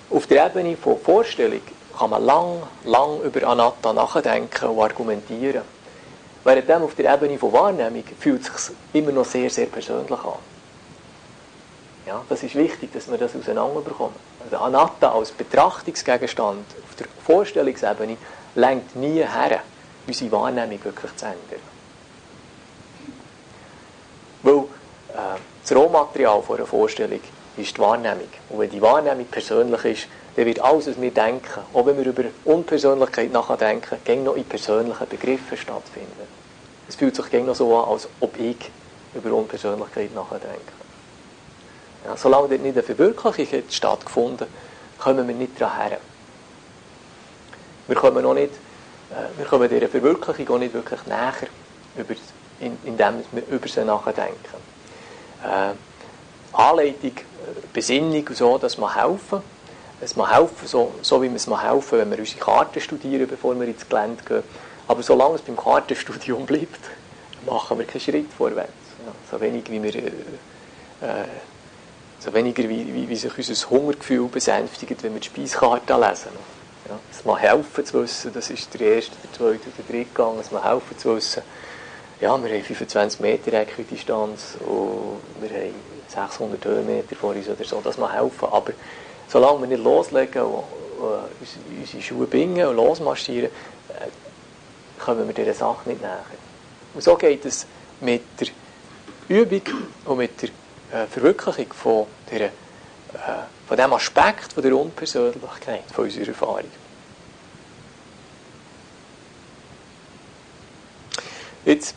[0.09, 1.61] auf der Ebene von Vorstellung
[1.98, 5.62] kann man lang, lang über Anatta nachdenken und argumentieren.
[6.44, 10.55] Während auf der Ebene von Wahrnehmung fühlt es sich immer noch sehr, sehr persönlich an.
[12.06, 14.14] Ja, das ist wichtig, dass wir das auseinanderbekommen.
[14.44, 18.16] Also Anatta als Betrachtungsgegenstand auf der Vorstellungsebene
[18.54, 19.60] lenkt nie her,
[20.06, 21.60] unsere Wahrnehmung wirklich zu ändern.
[24.44, 27.18] Weil äh, das Rohmaterial von einer Vorstellung
[27.56, 28.28] ist die Wahrnehmung.
[28.50, 32.06] Und wenn die Wahrnehmung persönlich ist, dann wird alles, was wir denken, auch wenn wir
[32.06, 36.28] über Unpersönlichkeit nachdenken, gäng noch in persönlichen Begriffen stattfinden.
[36.88, 38.70] Es fühlt sich gäng noch so an, als ob ich
[39.12, 40.86] über Unpersönlichkeit nachdenke.
[42.06, 44.46] Ja, solange dort nicht eine Verwirklichung stattgefunden
[44.98, 45.98] kommen wir nicht daran her.
[47.88, 48.52] Wir kommen noch nicht,
[49.10, 51.48] äh, wir kommen dieser Verwirklichung auch nicht wirklich näher,
[51.96, 52.14] über,
[52.60, 54.36] in, indem wir über sie nachdenken.
[55.44, 55.72] Äh,
[56.52, 59.42] Anleitung, äh, Besinnung und so, das mag helfen.
[60.00, 63.26] Es mag helfen, so, so wie wir es mag helfen, wenn wir unsere Karten studieren,
[63.26, 64.42] bevor wir ins Gelände gehen.
[64.88, 66.80] Aber solange es beim Kartenstudium bleibt,
[67.44, 68.72] machen wir keinen Schritt vorwärts.
[69.04, 70.10] Ja, so wenig wie wir, äh,
[72.26, 76.30] äh, so weniger wie, wie, wie, sich unser Hungergefühl besänftigt, wenn wir die Speiskarte lesen.
[76.88, 80.38] Ja, es mag helfen zu wissen, das ist der erste, der zweite, der dritte Gang,
[80.38, 81.42] es mag helfen zu wissen,
[82.20, 85.74] ja, wir haben 25 Meter Äquidistanz und wir haben
[86.08, 88.72] 600 Höhenmeter vor uns oder so, das mag helfen, aber
[89.28, 90.64] solange wir nicht loslegen und,
[91.00, 96.24] und unsere Schuhe bingen und losmarschieren, äh, kommen wir dieser Sache nicht näher.
[96.94, 97.66] Und so geht es
[98.00, 98.48] mit der
[99.28, 99.62] Übung
[100.04, 100.50] und mit der
[100.92, 102.51] äh, Verwirklichung von, der, äh,
[103.66, 106.70] von dem Aspekt von der Unpersönlichkeit, von unserer Erfahrung.
[111.64, 111.94] Jetzt,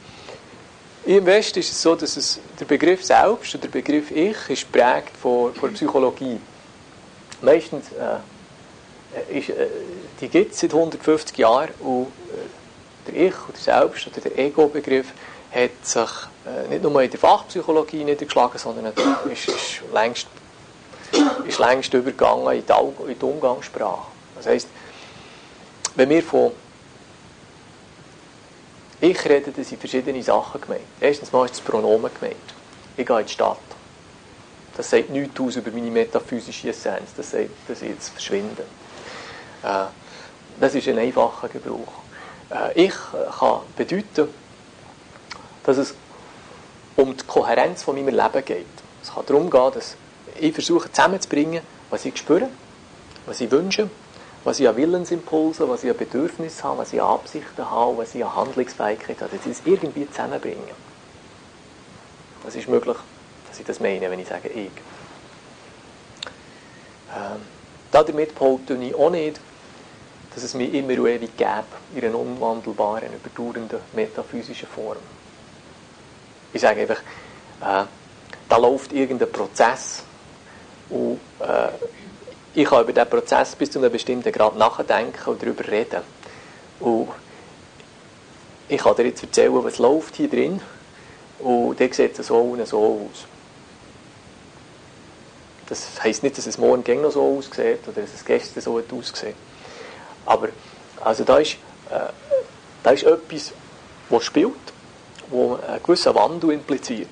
[1.06, 4.72] im Westen ist es so, dass es, der Begriff Selbst oder der Begriff Ich ist
[4.72, 6.40] prägt von, von Psychologie.
[7.42, 9.68] Meistens äh, ist, äh,
[10.20, 14.40] die gibt es seit 150 Jahren und äh, der Ich oder der Selbst oder der
[14.40, 15.08] Ego-Begriff
[15.52, 16.39] hat sich äh,
[16.70, 18.94] nicht nur in der Fachpsychologie niedergeschlagen, sondern
[19.32, 20.28] ist, ist, längst,
[21.46, 24.08] ist längst übergegangen in die, in die Umgangssprache.
[24.36, 24.68] Das heisst,
[25.96, 26.52] wenn wir von
[29.02, 30.82] ich rede, da sind verschiedene Sachen gemeint.
[31.00, 32.36] Erstens mal ist das Pronomen gemeint.
[32.98, 33.58] Ich gehe in die Stadt.
[34.76, 37.12] Das sagt nichts aus über meine metaphysische Essenz.
[37.16, 38.64] Das sagt, dass ich jetzt verschwinde.
[39.64, 39.86] Äh,
[40.60, 41.94] das ist ein einfacher Gebrauch.
[42.50, 42.94] Äh, ich
[43.40, 44.28] kann bedeuten,
[45.64, 45.96] dass es
[47.00, 48.66] um die Kohärenz von meinem Leben geht.
[49.02, 49.96] Es kann darum gehen, dass
[50.40, 52.50] ich versuche zusammenzubringen, was ich spüre,
[53.26, 53.90] was ich wünsche,
[54.44, 58.16] was ich an Willensimpulsen, was ich an Bedürfnissen habe, was ich an Absichten habe, was
[58.16, 60.58] ich an Handlungsfähigkeit habe, dass ich es irgendwie zusammenbringe.
[62.44, 62.98] Das ist möglich,
[63.48, 64.72] dass ich das meine, wenn ich sage ich.
[67.16, 67.42] Ähm,
[67.92, 69.40] damit behaupte ich auch nicht,
[70.36, 74.98] dass es mir immer und ewig gäbe, in einer unwandelbaren, überdauernden metaphysischen Form.
[76.54, 77.00] Ich sage einfach,
[77.62, 77.86] äh,
[78.50, 80.04] da läuft irgendein Prozess
[80.90, 81.70] und äh,
[82.56, 86.02] ich kann über diesen Prozess bis zu einem bestimmten Grad nachdenken und darüber reden.
[86.80, 87.10] Und
[88.68, 90.60] ich kann dir jetzt erzählen, was läuft hier drin
[91.40, 93.26] und dann sieht es so und so aus.
[95.68, 99.36] Das heisst nicht, dass es morgen noch so aussieht oder dass es gestern so aussieht.
[100.26, 100.50] Aber
[101.02, 101.54] also da ist,
[101.90, 102.12] äh,
[102.84, 103.54] da ist etwas,
[104.10, 104.54] was spielt,
[105.32, 107.10] das einen gewissen Wandel impliziert.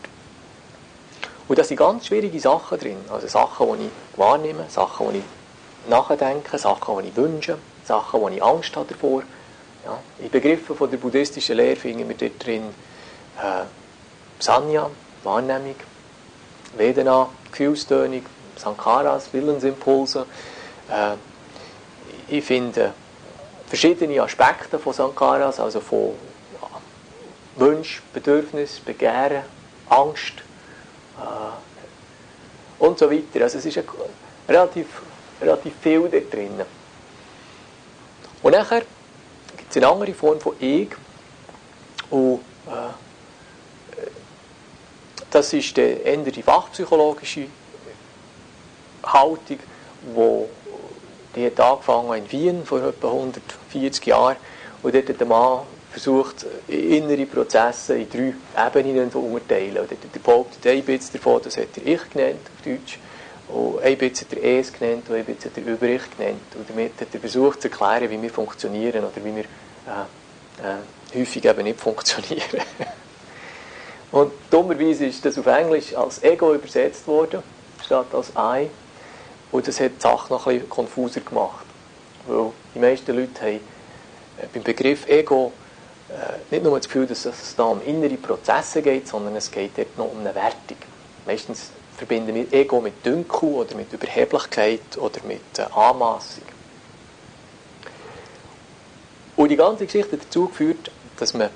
[1.47, 2.97] Und da sind ganz schwierige Sachen drin.
[3.10, 8.27] Also Sachen, die ich wahrnehme, Sachen, die ich nachdenke, Sachen, die ich wünsche, Sachen, wo
[8.27, 9.23] ich Angst habe davor.
[9.86, 9.97] Ja.
[10.19, 12.63] In Begriffen von der buddhistischen Lehre finden wir dort drin
[13.38, 13.63] äh,
[14.39, 14.89] Sanya,
[15.23, 15.75] Wahrnehmung,
[16.75, 18.23] Vedana, Gefühlstönung,
[18.58, 20.25] Sankaras, Willensimpulse.
[20.89, 21.15] Äh,
[22.27, 22.93] ich finde
[23.67, 26.13] verschiedene Aspekte von Sankaras, also von
[27.58, 29.43] Wunsch, Bedürfnis, Begehren,
[29.89, 30.43] Angst,
[31.17, 33.43] äh, und so weiter.
[33.43, 33.80] Also es ist
[34.48, 34.88] relativ,
[35.41, 36.62] relativ viel da drin.
[38.43, 38.84] Und nachher
[39.58, 40.89] gibt es eine andere Form von Ich.
[42.10, 42.93] Und äh,
[45.32, 47.48] das ist die, eher die fachpsychologische
[49.04, 49.60] Haltung,
[50.13, 50.50] wo
[51.36, 54.38] die hat angefangen in Wien vor etwa 140 Jahren.
[54.82, 55.62] Und dort hat der Mann
[55.97, 59.77] versucht, innere Prozesse in drei Ebenen zu unterteilen.
[59.77, 62.99] Und er behauptet, ein bisschen davon, das hat er Ich genannt, auf Deutsch.
[63.47, 66.41] Und ein bisschen hat er Es genannt und ein bisschen hat er Über-Ich genannt.
[66.55, 71.19] Und damit hat er versucht zu erklären, wie wir funktionieren oder wie wir äh, äh,
[71.19, 72.62] häufig eben nicht funktionieren.
[74.12, 77.41] und dummerweise ist das auf Englisch als Ego übersetzt worden,
[77.83, 78.69] statt als I.
[79.51, 81.65] Und das hat die Sache noch ein bisschen konfuser gemacht.
[82.27, 85.53] Weil die meisten Leute haben äh, beim Begriff Ego
[86.50, 89.98] nicht nur das Gefühl, dass es da um innere Prozesse geht, sondern es geht dort
[89.98, 90.78] noch um eine Wertung.
[91.26, 96.43] Meistens verbinden wir Ego mit Dünkel oder mit Überheblichkeit oder mit äh, Anmaßung.
[99.36, 101.50] Und die ganze Geschichte dazu geführt, dass man,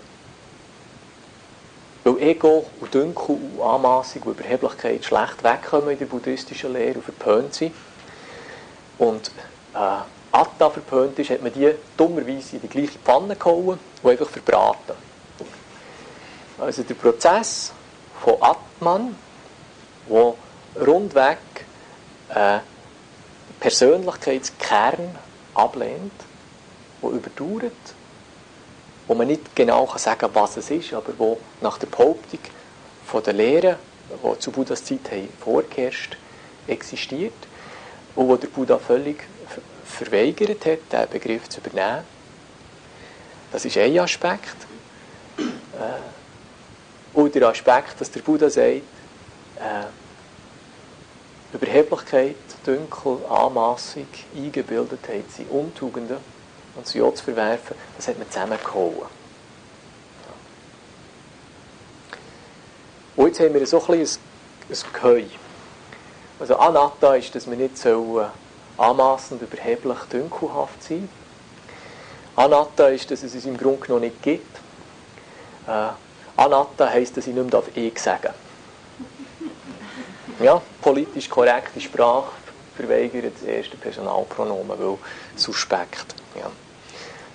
[2.04, 7.04] weil Ego und Dünkel und Anmaßung und Überheblichkeit schlecht wegkommen in der buddhistischen Lehre und
[7.04, 7.74] verpönt sind
[8.98, 9.32] und
[9.74, 14.30] äh, Atta verpönt ist, hat man die dummerweise in die gleiche Pfanne gehauen und einfach
[14.30, 14.94] verbraten.
[16.58, 17.74] Also der Prozess
[18.24, 19.16] von Atman,
[20.08, 20.38] wo
[20.80, 21.40] rundweg
[22.30, 22.60] äh,
[23.60, 25.16] Persönlichkeitskern
[25.54, 26.14] ablehnt,
[27.02, 27.74] wo überdauert,
[29.08, 32.40] wo man nicht genau sagen kann, was es ist, aber wo nach der Behauptung
[33.06, 33.78] von der Lehre,
[34.10, 36.16] die zu Buddhas Zeit haben, vorgeherrscht,
[36.68, 37.34] existiert
[38.16, 39.28] und wo der Buddha völlig
[39.92, 42.04] verweigert hat, diesen Begriff zu übernehmen.
[43.52, 44.56] Das ist ein Aspekt.
[45.38, 45.44] Äh,
[47.14, 48.78] und der Aspekt, dass der Buddha sagt,
[49.58, 49.86] äh,
[51.54, 56.18] Überheblichkeit, Dünkel, Anmassung, Eingebildetheit sind Untugenden
[56.76, 59.22] und sie auch zu verwerfen, das hat man zusammengehauen.
[63.18, 64.22] Und jetzt haben wir so ein bisschen
[65.04, 65.30] ein, ein.
[66.40, 68.26] Also Anatta ist, dass man nicht so
[68.78, 71.10] anmassend, überheblich, dünkelhaft sein
[72.36, 74.58] Anatta ist, dass es es im Grunde noch nicht gibt.
[75.68, 75.90] Äh,
[76.38, 78.36] Anatta heisst, dass ich nicht mehr «ich» sagen darf.
[80.42, 82.32] Ja, politisch korrekte Sprache
[82.76, 84.98] verweigert das erste Personalpronomen, weil
[85.36, 86.16] suspekt.
[86.36, 86.50] Ja.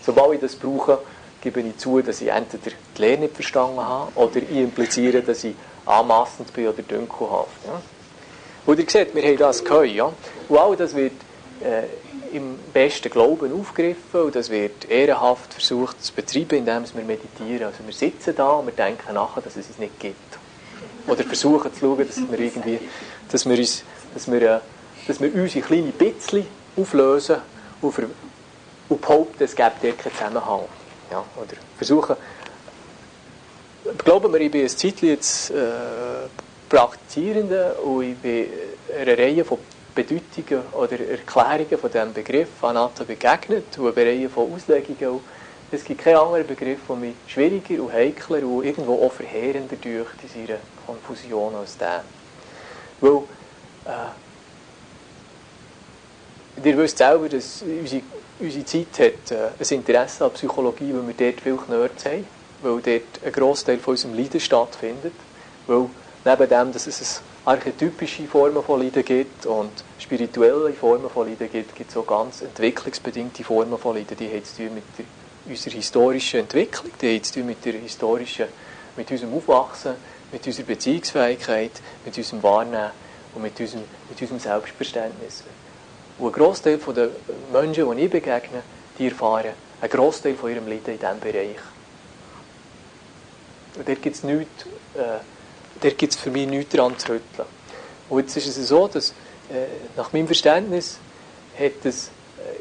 [0.05, 0.99] Sobald ich das brauche,
[1.41, 5.45] gebe ich zu, dass ich entweder die Lehre nicht verstanden habe oder ich impliziere, dass
[5.45, 7.65] ich anmassend bin oder dünkelhaft.
[7.65, 7.81] Ja.
[8.65, 9.87] Und ihr seht, wir haben das gehört.
[9.91, 10.13] Ja.
[10.49, 11.13] Und all das wird
[11.63, 17.67] äh, im besten Glauben aufgegriffen und das wird ehrenhaft versucht zu betreiben, indem wir meditieren.
[17.67, 20.17] Also wir sitzen da und wir denken nachher, dass es es nicht gibt.
[21.07, 22.81] Oder versuchen zu schauen, dass wir irgendwie,
[23.31, 24.59] dass wir uns, dass wir, äh,
[25.07, 27.37] dass wir unsere kleinen Bitzchen auflösen
[27.81, 28.05] und, ver,
[28.89, 30.65] und behaupten, es gäbe dort keinen Zusammenhang.
[31.11, 32.17] Ja, oder versuchen,
[34.05, 35.55] glauben wir, ich bin ein Zeitchen jetzt äh,
[36.69, 38.47] Praktizierende und ich bin
[39.01, 39.59] einer Reihe von
[39.97, 45.21] Bedeutungen oder Erklärungen von diesem Begriff Anatta begegnet und eine Reihe von Auslegungen.
[45.73, 50.07] Es gibt keinen anderen Begriff, der mich schwieriger und heikler und irgendwo auch verheerender durch
[50.23, 52.05] in seiner Konfusion als der.
[53.01, 53.23] Weil,
[53.87, 54.11] äh,
[56.69, 58.03] ihr wisst selber, dass unsere,
[58.39, 62.27] unsere Zeit hat äh, ein Interesse an Psychologie, weil wir dort viel Nerds haben,
[62.63, 65.15] weil dort ein Großteil von unserem Leiden stattfindet,
[65.67, 65.89] weil
[66.25, 71.77] neben dem, dass es archetypische Formen von Leiden gibt und spirituelle Formen von Leiden gibt,
[71.77, 75.05] gibt es auch ganz entwicklungsbedingte Formen von Leiden, die haben zu tun mit der,
[75.49, 78.47] unserer historischen Entwicklung, die haben zu tun mit der historischen,
[78.97, 79.95] mit unserem Aufwachsen,
[80.33, 81.71] mit unserer Beziehungsfähigkeit,
[82.05, 82.91] mit unserem Wahrnehmen
[83.35, 85.45] und mit unserem, mit unserem Selbstverständnis.
[86.19, 87.11] Und ein Großteil der
[87.53, 88.63] Menschen, die ich begegne,
[88.99, 91.59] die erfahren einen Großteil von ihrem Leiden in diesem Bereich.
[93.77, 95.21] Und dort gibt es nichts, äh,
[95.81, 97.47] dort gibt es für mich nichts daran zu rütteln.
[98.09, 99.11] Und jetzt ist es so, dass
[99.51, 100.99] äh, nach meinem Verständnis
[101.59, 102.09] hat es
[102.39, 102.61] äh,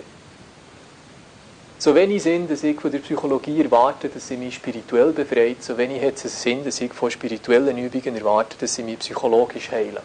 [1.77, 5.77] so wenig Sinn, dass ich von der Psychologie erwarte, dass sie mich spirituell befreit, so
[5.77, 10.03] wenig hat es Sinn, dass ich von spirituellen Übungen erwarte, dass sie mich psychologisch heilen.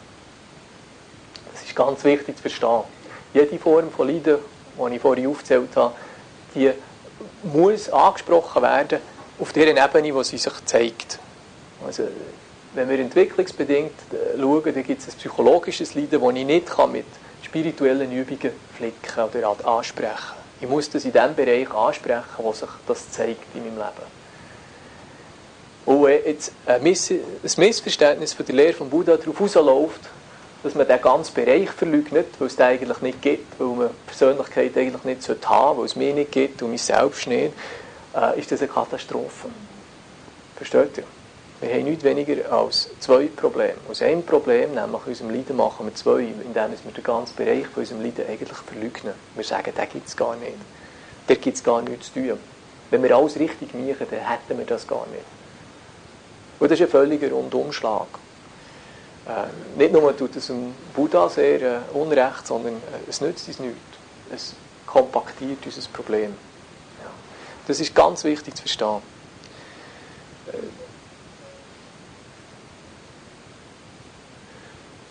[1.53, 2.83] Das ist ganz wichtig zu verstehen.
[3.33, 4.39] Jede Form von Leiden,
[4.77, 5.95] die ich vorhin aufgezählt habe,
[6.55, 6.71] die
[7.45, 8.99] muss angesprochen werden
[9.39, 11.19] auf der Ebene, wo sie sich zeigt.
[11.87, 12.09] Also
[12.75, 17.07] wenn wir entwicklungsbedingt äh, schauen, dann gibt es ein psychologisches Leiden, das ich nicht mit
[17.43, 20.37] spirituellen Übungen flicken oder ansprechen kann.
[20.61, 24.21] Ich muss das in dem Bereich ansprechen, wo sich das zeigt in meinem Leben.
[25.87, 30.01] Und wenn jetzt ein, Missverständnis von der Lehre von Buddha darauf rausläuft,
[30.63, 34.77] dass man diesen ganzen Bereich verleugnet, weil es den eigentlich nicht gibt, weil man Persönlichkeit
[34.77, 37.55] eigentlich nicht haben sollte, weil es mir nicht gibt und mich selbst nicht,
[38.15, 39.49] äh, ist das eine Katastrophe.
[40.57, 41.20] Versteht ihr?
[41.61, 43.75] Wir haben nichts weniger als zwei Probleme.
[43.91, 47.83] Aus einem Problem, nämlich unserem Leiden, machen wir zwei, indem wir den ganzen Bereich von
[47.83, 49.13] unserem Leiden eigentlich verleugnen.
[49.35, 50.55] Wir sagen, den gibt es gar nicht.
[51.29, 52.39] Der gibt es gar nichts zu tun.
[52.89, 55.25] Wenn wir alles richtig machen, dann hätten wir das gar nicht.
[56.59, 58.09] Und das ist ein völliger Rundumschlag.
[59.27, 63.59] Äh, nicht nur tut es dem Buddha sehr äh, unrecht, sondern äh, es nützt uns
[63.59, 63.79] nichts.
[64.33, 64.55] Es
[64.87, 66.31] kompaktiert unser Problem.
[67.03, 67.11] Ja.
[67.67, 69.03] Das ist ganz wichtig zu verstehen.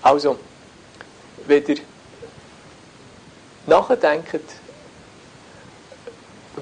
[0.09, 0.39] Also,
[1.45, 1.77] wenn ihr
[3.67, 4.41] nachdenkt,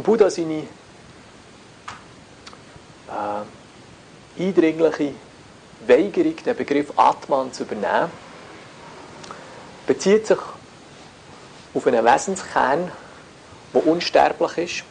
[0.04, 0.64] Buddha seine
[3.08, 5.14] äh, eindringliche
[5.88, 8.12] Weigerung, den Begriff Atman zu übernehmen,
[9.88, 10.40] bezieht sich
[11.74, 12.92] auf einen Wesenskern,
[13.74, 14.84] der unsterblich ist,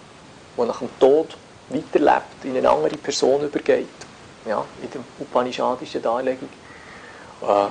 [0.57, 1.37] der nach dem Tod
[1.69, 3.89] weiterlebt, in eine andere Person übergeht.
[4.47, 6.49] Ja, in der upanishadischen Darlegung.
[7.43, 7.67] Äh,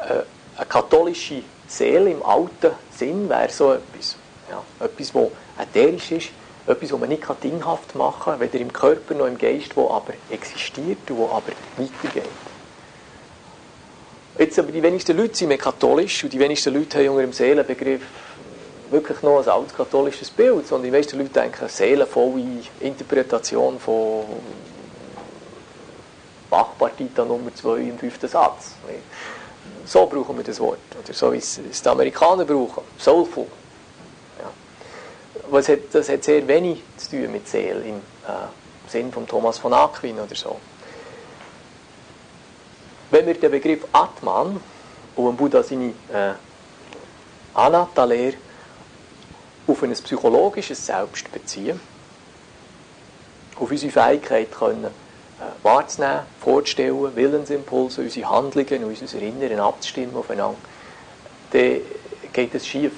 [0.00, 4.16] eine katholische Seele im alten Sinn wäre so etwas.
[4.50, 6.28] Ja, etwas, das ätherisch ist,
[6.66, 10.14] etwas, das man nicht dinghaft machen kann, weder im Körper noch im Geist, das aber
[10.30, 12.30] existiert und das aber weitergeht.
[14.38, 17.32] Jetzt aber die wenigsten Leute sind mehr katholisch und die wenigsten Leute haben unter dem
[17.32, 18.02] Seelenbegriff
[18.90, 22.44] wirklich noch ein altes katholisches Bild, sondern die meisten Leute denken seelenvolle
[22.80, 24.24] Interpretation von
[26.50, 28.72] Bachpartita Nummer 2 im fünften Satz.
[29.86, 30.78] So brauchen wir das Wort.
[31.02, 32.82] Oder so wie es die Amerikaner brauchen.
[32.98, 33.46] Soulful.
[34.38, 34.50] Ja.
[35.50, 38.48] Was hat, das hat sehr wenig zu tun mit Seele im äh,
[38.88, 40.58] Sinn von Thomas von Aquin oder so.
[43.10, 44.60] Wenn wir den Begriff Atman
[45.16, 46.32] und Buddha seine äh,
[47.54, 48.36] Anatta-Lehre
[49.66, 51.80] auf ein psychologisches Selbst beziehen,
[53.56, 55.03] auf unsere Fähigkeit können,
[55.62, 60.58] wahrzunehmen, vorzustellen, Willensimpulse, unsere Handlungen und unser Inneren abzustimmen aufeinander,
[61.50, 61.80] dann
[62.32, 62.92] geht es schief.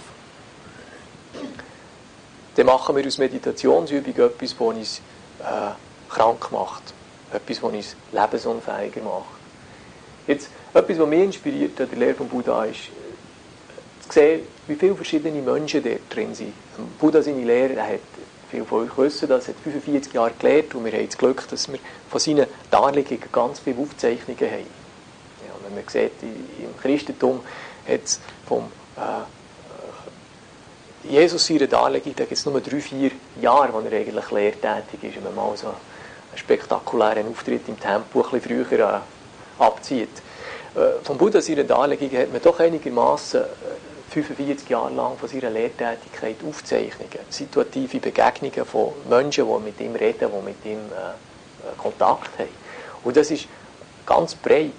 [2.57, 5.01] Dann machen wir aus Meditationsübung etwas, das uns
[5.41, 6.95] äh, krank macht,
[7.33, 9.37] etwas, das uns lebensunfähiger macht.
[10.27, 12.91] Jetzt, etwas, was mich inspiriert an der Lehre von Buddha ist,
[14.09, 16.53] zu sehen, wie viele verschiedene Menschen dort drin sind.
[16.99, 18.01] Buddha, seine Lehre, hat
[18.51, 21.71] Viele von euch wissen das, hat 45 Jahre gelehrt und wir haben das Glück, dass
[21.71, 21.79] wir
[22.09, 24.67] von seinen Darlegungen ganz viele Aufzeichnungen haben.
[25.47, 27.41] Ja, wenn man sieht, im Christentum
[27.89, 28.65] hat es vom
[28.97, 29.25] äh,
[31.09, 35.17] Jesus seine Darlegung, da gibt es nur drei, vier Jahre, wo er eigentlich lehrtätig ist,
[35.17, 35.77] wenn man mal so einen
[36.37, 39.03] spektakulären Auftritt im Tempel ein bisschen früher
[39.59, 40.09] äh, abzieht.
[40.75, 43.43] Äh, vom Buddha seine Darlegung hat man doch einigermaßen
[44.11, 50.31] 45 Jahre lang von seiner Lehrtätigkeit Aufzeichnungen, situative Begegnungen von Menschen, die mit ihm reden,
[50.31, 51.15] die mit ihm äh,
[51.67, 52.49] äh, Kontakt haben.
[53.05, 53.47] Und das ist
[54.05, 54.73] ganz breit.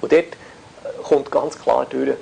[0.00, 2.16] Und dort äh, kommt ganz klar durch, äh,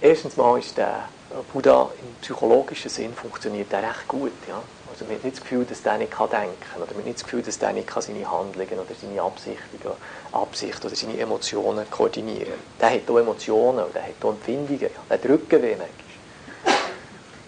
[0.00, 1.08] erstens mal ist der
[1.52, 4.32] Buddha im psychologischen Sinn funktioniert der recht gut.
[4.48, 4.62] Ja?
[5.00, 7.16] Also man hat nicht das Gefühl, dass der nicht denken kann oder man hat nicht
[7.16, 9.90] das Gefühl, dass der nicht seine Handlungen oder seine Absichten,
[10.30, 12.78] Absicht oder seine Emotionen koordinieren kann.
[12.78, 14.90] Der hat auch Emotionen der hat auch Empfindungen.
[15.08, 15.76] Der hat Rückenweh.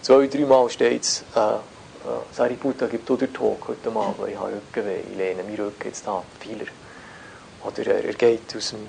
[0.01, 1.59] Zwei, dreimal steht es, äh, äh,
[2.31, 5.87] Sariputta gibt auch den Talk heute Abend, weil ich habe Rückenweh, ich lehne meinen Rücken
[5.87, 6.65] jetzt ab, Fehler.
[7.63, 8.87] Oder er, er geht aus dem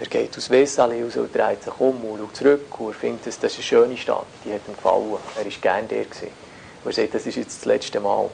[0.00, 3.34] er geht aus Wessali raus und dreht sich um und schaut zurück und findet, das
[3.36, 5.18] ist eine schöne Stadt, die hat ihm gefallen.
[5.36, 6.04] Er war gerne der.
[6.04, 6.47] Gewesen.
[6.84, 8.28] Und er sagt, das ist jetzt das letzte Mal,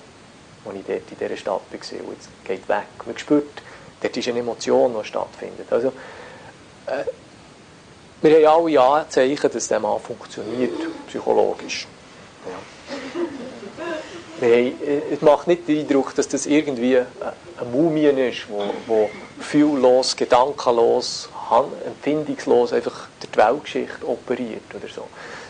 [0.64, 2.06] als ich dort in dieser Stadt war.
[2.06, 2.86] Und jetzt geht weg.
[3.06, 3.62] Man spürt,
[4.00, 5.66] dort ist eine Emotion, die stattfindet.
[5.70, 5.88] Also,
[6.86, 7.04] äh,
[8.22, 10.72] wir haben alle Anzeichen, dass der Mann funktioniert,
[11.08, 11.86] psychologisch.
[12.46, 13.20] Ja.
[14.40, 19.10] Haben, äh, es macht nicht den Eindruck, dass das irgendwie eine Mumie ist, wo, wo
[19.40, 21.28] fühllos, gedankenlos,
[21.86, 25.06] empfindungslos einfach der Weltgeschichte operiert oder so.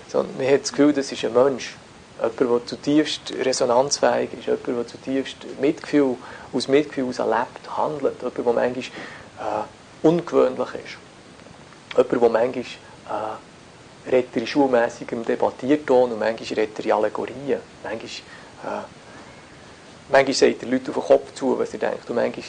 [0.09, 1.76] Sondern man hat das Gefühl, das ist ein Mensch.
[2.20, 6.16] Jemand, der zutiefst resonanzfähig ist, jemand, der zutiefst Mitgefühl,
[6.53, 11.96] aus Mitgefühl heraus erlebt, handelt, jemand, der manchmal äh, ungewöhnlich ist.
[11.96, 12.64] Jemand, der manchmal
[14.07, 17.60] äh, redet in schulmäßigem Debattierton und manchmal redet in Allegorien.
[17.83, 18.85] Manchmal, äh,
[20.10, 22.44] manchmal sagt er Leute auf den Kopf zu, was er denkt, und manchmal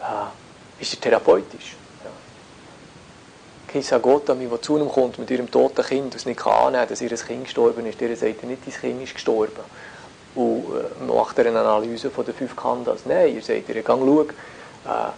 [0.00, 1.76] äh, ist er therapeutisch.
[3.74, 7.00] Kisa Gotami, der zu ihm kommt mit ihrem toten Kind es nicht annehmen kann, dass
[7.00, 9.64] ihr Kind gestorben ist, der sagt nicht, dein Kind ist gestorben.
[10.36, 10.64] Und
[11.00, 13.00] äh, macht er eine Analyse von den fünf Kandas.
[13.04, 15.10] Nein, er sagt ihr, geh schau, äh, äh,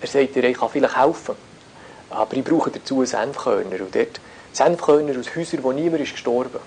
[0.00, 1.34] er sagt ihr, ich kann vielleicht helfen,
[2.08, 3.78] aber ich brauche dazu Senfkörner.
[3.78, 4.20] Und dort
[4.54, 6.60] Senfkörner aus Häusern, wo niemand ist gestorben.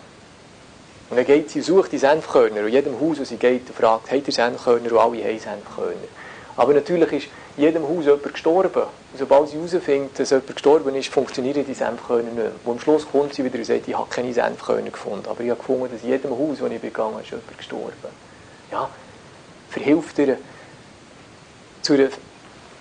[1.09, 2.61] Und dann geht sie, sucht die Senfkörner.
[2.61, 4.91] Und jedem Haus, wo sie geht, fragt, habt ihr Senfkörner?
[4.91, 6.07] Und alle haben Senfkörner.
[6.55, 7.27] Aber natürlich ist
[7.57, 8.83] jedem Haus jemand gestorben.
[8.83, 12.51] Und sobald sie herausfindet, dass jemand gestorben ist, funktionieren die Senfkörner nicht mehr.
[12.63, 15.27] Und am Schluss kommt sie wieder und sagt, ich habe keine Senfkörner gefunden.
[15.27, 18.27] Aber ich habe gefunden, dass in jedem Haus, das ich begangen habe, ist jemand gestorben.
[18.71, 18.89] Ja,
[19.69, 20.37] verhilft ihr
[21.81, 22.09] zu, einer,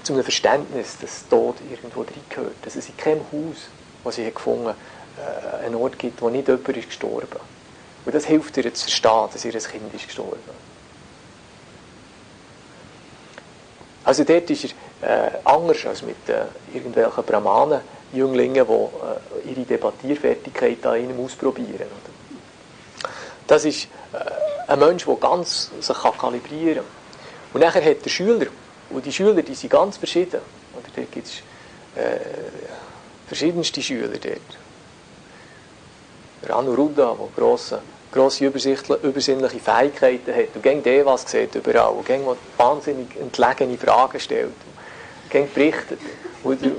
[0.02, 2.56] zu einem Verständnis, dass Tod irgendwo reingehört.
[2.62, 3.68] Dass es in keinem Haus,
[4.04, 4.76] das sie gefunden hat,
[5.62, 7.40] äh, einen Ort gibt, wo nicht jemand ist gestorben.
[8.04, 10.65] Und das hilft ihr zu verstehen, dass ihr Kind ist gestorben.
[14.06, 17.80] Also dort ist er äh, anders als mit äh, irgendwelchen Brahmanen,
[18.12, 21.74] Jünglingen, die äh, ihre Debattierfertigkeit an ihnen ausprobieren.
[21.74, 23.10] Oder?
[23.48, 26.84] Das ist äh, ein Mensch, der ganz sich kann kalibrieren kann.
[27.52, 28.46] Und nachher hat der Schüler,
[28.90, 30.40] und die Schüler die sind ganz verschieden.
[30.72, 31.38] Oder dort gibt es
[32.00, 32.20] äh,
[33.26, 34.40] verschiedenste Schüler dort.
[36.46, 37.82] Der der grosse
[38.16, 40.54] grosse übersinnliche Fähigkeiten hat.
[40.54, 41.92] Und gegen der was sieht überall.
[41.92, 42.24] Und gegen
[42.56, 44.46] wahnsinnig entlegene Fragen stellt.
[44.46, 46.00] Und gegen berichtet.
[46.42, 46.70] Oder,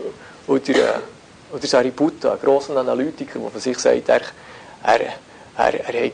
[0.48, 4.22] oder, äh, oder Sariputta, ein grosser Analytiker, der von sich sagt, er,
[4.84, 5.14] er, er,
[5.58, 6.12] er hat, äh,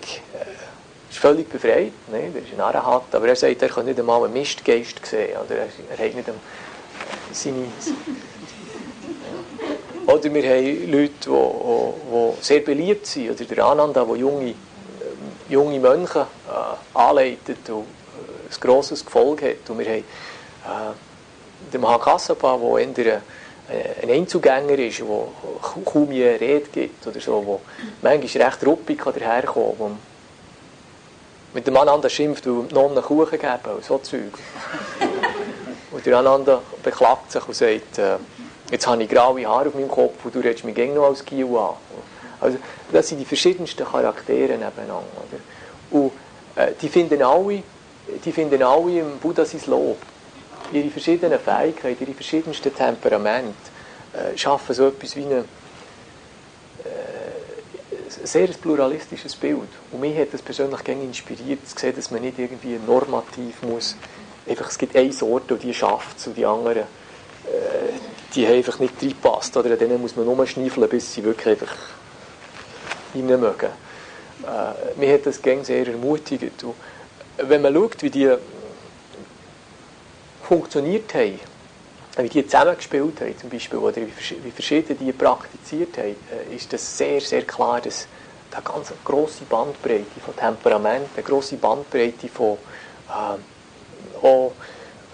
[1.09, 2.31] ist völlig befreit, ne?
[2.33, 5.55] er ist ein Arahat, aber er sagt, er kann nicht einmal einen Mistgeist sehen, oder
[5.55, 6.41] er, er hat nicht einmal
[7.31, 7.67] seine...
[10.05, 14.55] Oder wir haben Leute, die, die, die sehr beliebt sind, oder der Ananda, der junge
[15.49, 19.69] junge Mönche äh, anleitet und äh, ein grosses Gefolge hat.
[19.69, 22.57] Und wir haben äh, den Mahakassapa,
[22.95, 23.21] der eher
[24.01, 25.07] ein Einzugänger ist, der
[25.85, 27.61] kaum je Rede gibt oder so, wo
[28.01, 29.99] manchmal recht ruppig daherkommen kann,
[31.53, 34.33] mit dem Ananda schimpft, weil die Nonnen Kuchen geben und so Zeug.
[35.91, 38.17] und der Ananda beklagt sich und sagt, äh,
[38.71, 41.45] jetzt habe ich graue Haare auf meinem Kopf und du redest mich noch als Kiel
[41.45, 41.75] an.
[42.43, 42.57] Also,
[42.91, 45.07] das sind die verschiedensten Charaktere nebeneinander.
[45.15, 45.99] Oder?
[45.99, 46.11] Und
[46.55, 47.63] äh, die, finden alle,
[48.23, 49.97] die finden alle im Buddha sein Lob.
[50.71, 53.53] Ihre verschiedenen Fähigkeiten, ihre verschiedensten Temperamente
[54.13, 55.43] äh, schaffen so etwas wie eine, äh,
[58.19, 59.69] ein sehr pluralistisches Bild.
[59.91, 63.95] Und mich hat das persönlich gerne inspiriert, zu sehen, dass man nicht irgendwie normativ muss,
[64.47, 67.93] einfach, es gibt eine Sorte und die schafft es und die anderen, äh,
[68.35, 69.55] die haben einfach nicht reinpasst.
[69.57, 71.75] Oder denen muss man nur schneifeln, bis sie wirklich einfach
[73.13, 73.69] rein mögen.
[74.43, 76.63] Äh, mir hat das gäng sehr ermutigt.
[76.63, 76.75] Und
[77.37, 78.33] wenn man schaut, wie die
[80.43, 81.39] funktioniert haben,
[82.17, 86.15] wie die zusammengespielt haben, zum Beispiel, oder wie verschieden die praktiziert haben,
[86.51, 88.07] äh, ist das sehr, sehr klar, dass
[88.51, 92.57] eine ganz grosse Bandbreite von Temperament, eine grosse Bandbreite von
[93.09, 94.53] äh, auch,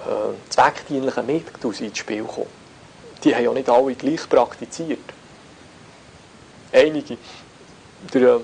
[0.06, 2.48] äh, zweckdienlichen Mitteln ins Spiel kommen.
[3.24, 5.00] Die haben ja nicht alle gleich praktiziert.
[6.72, 7.18] Einige
[8.14, 8.42] der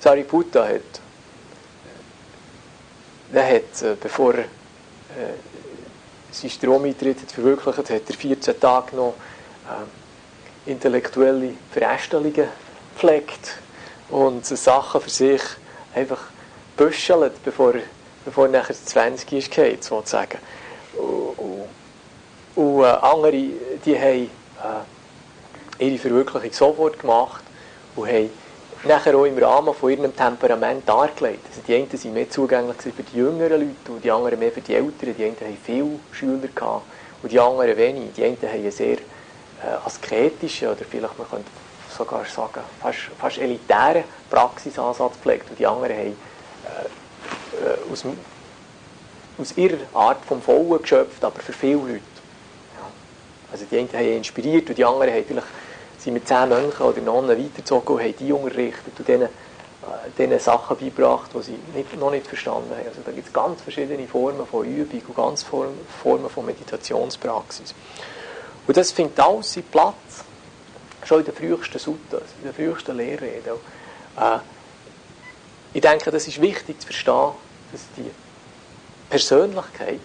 [0.00, 1.00] Sariputta hat,
[3.32, 4.44] der hat, äh, bevor er äh,
[6.30, 9.14] sein Stromeintritt verwirklicht hat, er 14 Tage noch
[9.66, 12.48] äh, intellektuelle Verästelungen
[12.94, 13.58] gepflegt
[14.08, 15.42] und Sachen für sich
[15.94, 16.20] einfach
[16.76, 17.74] büschelt, bevor
[18.24, 20.38] bevor er nachher 20 ist, geht, sozusagen.
[20.96, 21.64] Und, und,
[22.56, 24.97] und äh, andere, die haben äh,
[25.78, 27.44] ihre Verwirklichung sofort gemacht
[27.96, 28.30] und haben
[28.84, 31.44] nachher auch im Rahmen von ihrem Temperament dargelegt.
[31.48, 34.60] Also die einen waren mehr zugänglich für die jüngeren Leute und die anderen mehr für
[34.60, 35.16] die Älteren.
[35.16, 36.48] Die einen hatten viele Schüler
[37.22, 38.12] und die anderen wenig.
[38.16, 41.50] Die einen haben einen sehr äh, asketischen oder vielleicht man könnte
[41.96, 48.04] sogar sagen fast, fast elitären Praxisansatz gepflegt und die anderen haben äh, äh, aus,
[49.38, 51.92] aus ihrer Art vom Vollen geschöpft, aber für viele Leute.
[51.92, 52.86] Ja.
[53.50, 55.46] Also die einen haben inspiriert und die anderen haben vielleicht
[56.08, 60.40] sind mit zehn Mönchen oder Nonnen weitergezogen und haben die unterrichtet und denen, äh, denen
[60.40, 62.88] Sachen beigebracht, die sie nicht, noch nicht verstanden haben.
[62.88, 67.74] Also da gibt es ganz verschiedene Formen von Übung und ganz Formen von Meditationspraxis.
[68.66, 70.24] Und das findet alles seinen Platz,
[71.04, 73.54] schon in den frühesten Suttas, in den frühesten Lehrreden.
[74.18, 74.38] Äh,
[75.74, 77.32] ich denke, das ist wichtig zu verstehen,
[77.70, 78.10] dass die
[79.10, 80.00] Persönlichkeit,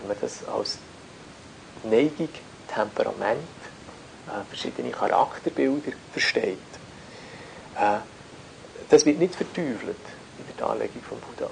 [0.00, 0.78] wenn man das als
[1.84, 2.30] Neigung,
[2.68, 3.40] Temperament,
[4.48, 6.58] verschiedene Charakterbilder versteht.
[7.76, 7.98] Äh,
[8.88, 9.96] das wird nicht verteufelt
[10.38, 11.50] in der Darlegung von Buddha.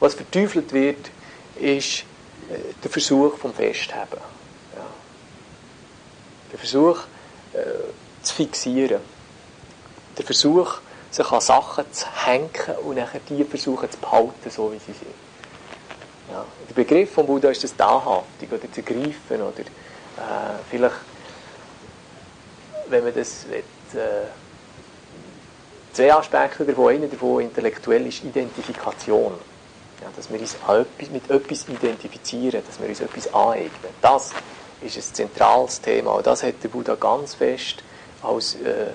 [0.00, 1.10] Was verteufelt wird,
[1.56, 2.04] ist
[2.50, 4.20] äh, der Versuch vom Festheben.
[4.76, 4.86] Ja.
[6.52, 7.00] Der Versuch
[7.52, 7.58] äh,
[8.22, 9.00] zu fixieren.
[10.16, 10.78] Der Versuch,
[11.10, 12.50] sich an Sachen zu hängen
[12.84, 15.14] und nachher die versuchen zu behalten, so wie sie sind.
[16.30, 16.44] Ja.
[16.68, 20.96] Der Begriff von Buddha ist das Dahaftig oder zu greifen oder äh, vielleicht
[22.90, 23.58] wenn man das will,
[24.00, 24.26] äh,
[25.92, 26.94] zwei Aspekte davon.
[26.94, 29.34] Einer davon intellektuell ist Identifikation.
[30.00, 30.56] Ja, dass wir uns
[31.10, 33.90] mit etwas identifizieren, dass wir uns etwas aneignen.
[34.00, 34.30] Das
[34.80, 36.12] ist ein zentrales Thema.
[36.12, 37.82] Und das hat der Buddha ganz fest
[38.22, 38.92] als äh,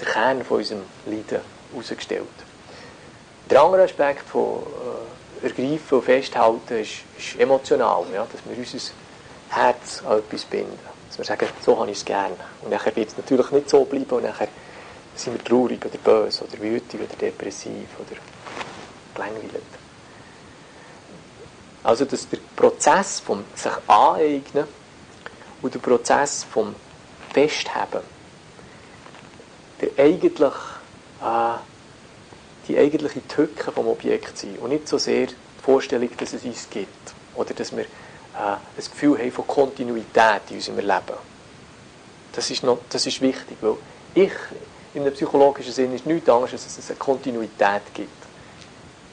[0.00, 1.40] der Kern von unserem Leiden
[1.72, 2.26] herausgestellt.
[3.48, 4.62] Der andere Aspekt von
[5.42, 8.92] äh, Ergreifen und Festhalten ist, ist emotional, ja, dass wir unser
[9.50, 10.95] Herz an etwas binden.
[11.16, 12.36] Dass wir sagen, so habe ich es gerne.
[12.62, 14.48] Und nachher wird es natürlich nicht so bleiben und nachher
[15.14, 18.20] sind wir traurig oder böse oder wütend oder depressiv oder
[19.14, 19.62] gelangweilt.
[21.82, 24.66] Also, dass der Prozess vom sich aneignen
[25.62, 26.74] und der Prozess vom
[27.32, 28.02] Festheben
[29.80, 30.54] der eigentlich,
[31.22, 31.58] äh,
[32.68, 36.68] die eigentliche Tücke vom Objekt sind und nicht so sehr die Vorstellung, dass es uns
[36.70, 37.84] gibt oder dass wir
[38.36, 41.18] ein Gefühl haben von Kontinuität in unserem Leben.
[42.32, 43.76] Das ist, noch, das ist wichtig, weil
[44.14, 44.32] ich
[44.94, 48.10] in einem psychologischen Sinn ist nichts anderes, als dass es eine Kontinuität gibt.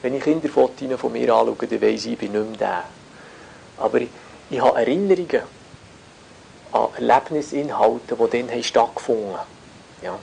[0.02, 2.84] Wenn ich Kinderfotos von mir anschaue, dann weiss ich, ich bin nicht mehr der.
[3.78, 4.08] Aber ich,
[4.50, 5.42] ich habe Erinnerungen
[6.72, 9.46] an Erlebnisinhalte, die dann stattgefunden haben.
[10.02, 10.18] Ja.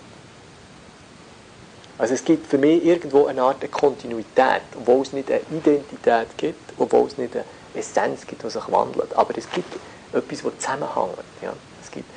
[1.97, 6.73] Also es gibt für mich irgendwo eine Art Kontinuität, obwohl es nicht eine Identität gibt,
[6.77, 9.13] obwohl es nicht eine Essenz gibt, die sich wandelt.
[9.15, 9.73] Aber es gibt
[10.13, 11.17] etwas, das zusammenhängt.
[11.41, 11.53] Ja.
[11.81, 12.09] Es gibt.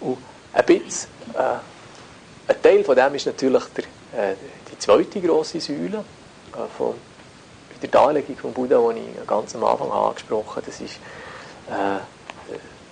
[0.00, 0.18] Und
[0.52, 1.58] ein bisschen, äh,
[2.48, 3.84] ein Teil von dem ist natürlich der,
[4.30, 4.34] äh,
[4.70, 6.04] die zweite grosse Säule
[6.52, 6.94] äh, von
[7.82, 10.62] der Darlegung von Buddha, die ich ganz am Anfang angesprochen habe.
[10.66, 10.96] Das ist
[11.68, 12.00] äh,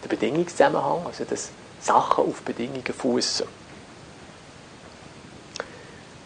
[0.02, 3.46] der Bedingungszusammenhang, also dass Sachen auf Bedingungen fußen.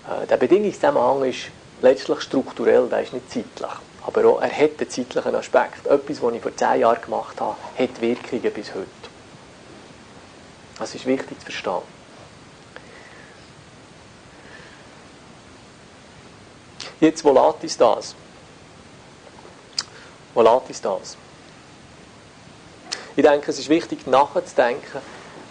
[0.08, 1.50] Äh, der Bedingungszusammenhang ist
[1.82, 3.70] letztlich strukturell, der ist nicht zeitlich.
[4.06, 5.86] Aber auch, er hat einen zeitlichen Aspekt.
[5.86, 8.88] Etwas, was ich vor zehn Jahren gemacht habe, hat Wirkungen bis heute.
[10.78, 11.98] Das ist wichtig zu verstehen.
[17.00, 18.14] Jetzt, wo uns das?
[20.34, 21.16] Wo uns das?
[23.14, 24.98] Ich denke, es ist wichtig nachzudenken,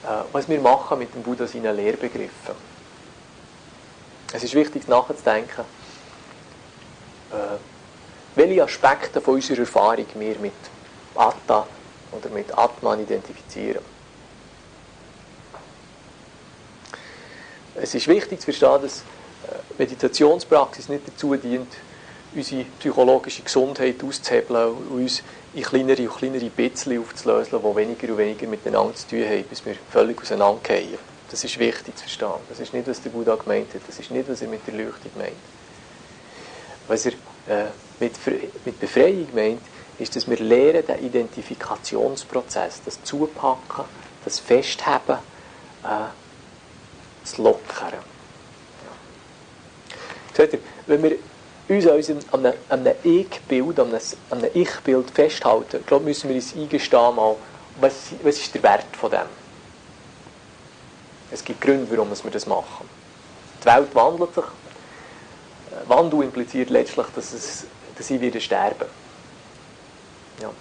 [0.03, 2.55] äh, was wir machen mit dem Buddha seinen Lehrbegriffen.
[4.31, 5.65] Es ist wichtig nachzudenken,
[7.31, 7.57] äh,
[8.37, 10.53] welche Aspekte von unserer Erfahrung wir mit
[11.15, 11.67] Atta
[12.11, 13.83] oder mit Atman identifizieren.
[17.75, 21.71] Es ist wichtig zu verstehen, dass äh, Meditationspraxis nicht dazu dient,
[22.33, 25.23] unsere psychologische Gesundheit auszuhebeln und uns
[25.53, 29.65] in kleinere und kleinere Bitzchen aufzulösen, die weniger und weniger miteinander zu tun haben, bis
[29.65, 30.99] wir völlig auseinandergehen.
[31.29, 32.29] Das ist wichtig zu verstehen.
[32.49, 33.81] Das ist nicht, was der Buddha gemeint hat.
[33.87, 35.33] Das ist nicht, was er mit der Leuchtung meint.
[36.87, 37.13] Was er
[37.47, 37.65] äh,
[37.99, 38.13] mit,
[38.65, 39.61] mit Befreiung meint,
[39.99, 43.85] ist, dass wir lernen, den Identifikationsprozess, das Zupacken,
[44.23, 45.17] das Festheben,
[45.83, 47.93] äh, lockern.
[50.33, 51.17] Seht ihr, wenn wir
[51.67, 53.93] uns an einem, einem Ich-Bild, an
[54.29, 57.35] einem, Ich-Bild festhalten, glaube müssen wir uns eingestehen, mal,
[57.81, 59.27] was, was ist der Wert von dem?
[61.31, 62.87] Es gibt Gründe, warum wir das machen.
[63.61, 64.43] Die Welt wandelt sich.
[65.87, 67.65] Wandel impliziert letztlich, dass, es,
[67.97, 68.87] dass ich wieder sterben
[70.41, 70.51] ja.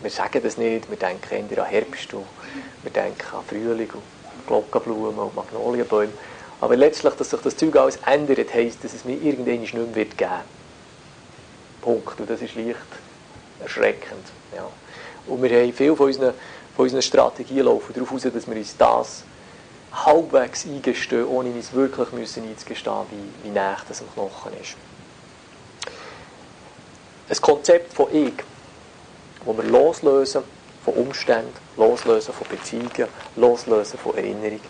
[0.00, 2.24] Wir sagen das nicht, wir denken eher an Herbst und
[2.82, 6.12] wir denken an Frühling und Glockenblumen und Magnolienbäume.
[6.60, 9.94] Aber letztlich, dass sich das Zeug alles ändert, heisst, dass es mir irgendwann nicht mehr
[9.94, 10.30] wird geben
[11.80, 12.20] Punkt.
[12.20, 12.78] Und das ist leicht
[13.60, 14.24] erschreckend.
[14.54, 14.68] Ja.
[15.26, 16.34] Und wir haben viel von unseren,
[16.74, 19.24] von unseren Strategien laufen darauf aus, dass wir uns das
[19.92, 24.76] halbwegs eingestehen, ohne uns wirklich müssen einzugestehen, wie, wie nah das am Knochen ist.
[27.28, 28.32] Ein Konzept von Ich,
[29.44, 30.42] wo wir loslösen
[30.84, 34.60] von Umständen, loslösen von Beziehungen, loslösen von Erinnerung,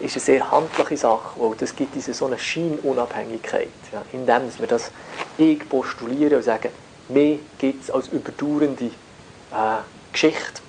[0.00, 4.66] ist eine sehr handliche Sache, weil das gibt diese so eine Scheinunabhängigkeit, ja, indem wir
[4.66, 4.90] das
[5.38, 6.70] Ich postulieren und sagen,
[7.08, 9.76] mehr gibt es als überdauernde äh,
[10.12, 10.62] Geschichte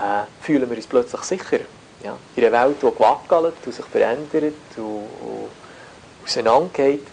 [0.00, 1.60] äh, fühlen wir uns plötzlich sicher.
[2.02, 2.16] Ja.
[2.36, 5.48] In einer Welt, die gewackelt und sich verändert und, und
[6.24, 7.06] auseinandergeht,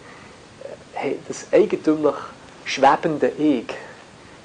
[1.04, 2.16] äh, das eigentümlich
[2.66, 3.66] schwebende Ich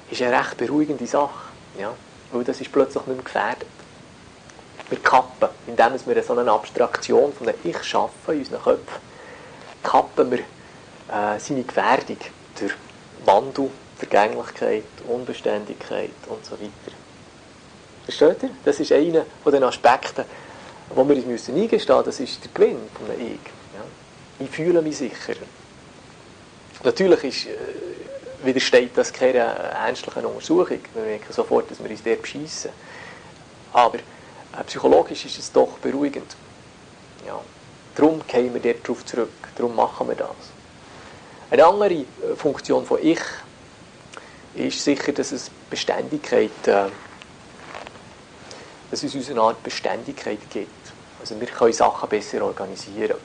[0.09, 1.51] ist eine recht beruhigende Sache.
[1.79, 1.93] Ja.
[2.31, 3.67] Weil das ist plötzlich nicht mehr gefährdet.
[4.89, 9.01] Wir kappen, indem wir so eine Abstraktion von einem Ich schaffen in unseren Köpfen,
[9.81, 12.17] kappen wir äh, seine Gefährdung
[12.59, 12.73] durch
[13.25, 16.95] Wandel, Vergänglichkeit, Unbeständigkeit und so weiter.
[18.03, 18.49] Versteht ihr?
[18.65, 20.25] Das ist einer von den Aspekten,
[20.89, 23.39] wo wir uns müssen eingestehen müssen, das ist der Gewinn von einem Ich.
[23.73, 24.45] Ja?
[24.45, 25.35] Ich fühle mich sicher.
[26.83, 30.79] Natürlich ist, äh, widersteht das keiner ernstlichen Untersuchung.
[30.93, 32.71] Wir merken sofort, dass wir uns dort beschissen.
[33.71, 36.35] Aber äh, psychologisch ist es doch beruhigend.
[37.25, 37.39] Ja.
[37.95, 39.29] Darum gehen wir darauf zurück.
[39.55, 40.29] Darum machen wir das.
[41.49, 42.05] Eine andere äh,
[42.35, 43.19] Funktion von Ich
[44.55, 46.89] ist sicher, dass es Beständigkeit, äh,
[48.91, 50.69] dass es uns eine Art Beständigkeit gibt.
[51.21, 53.15] Also wir können Sachen besser organisieren.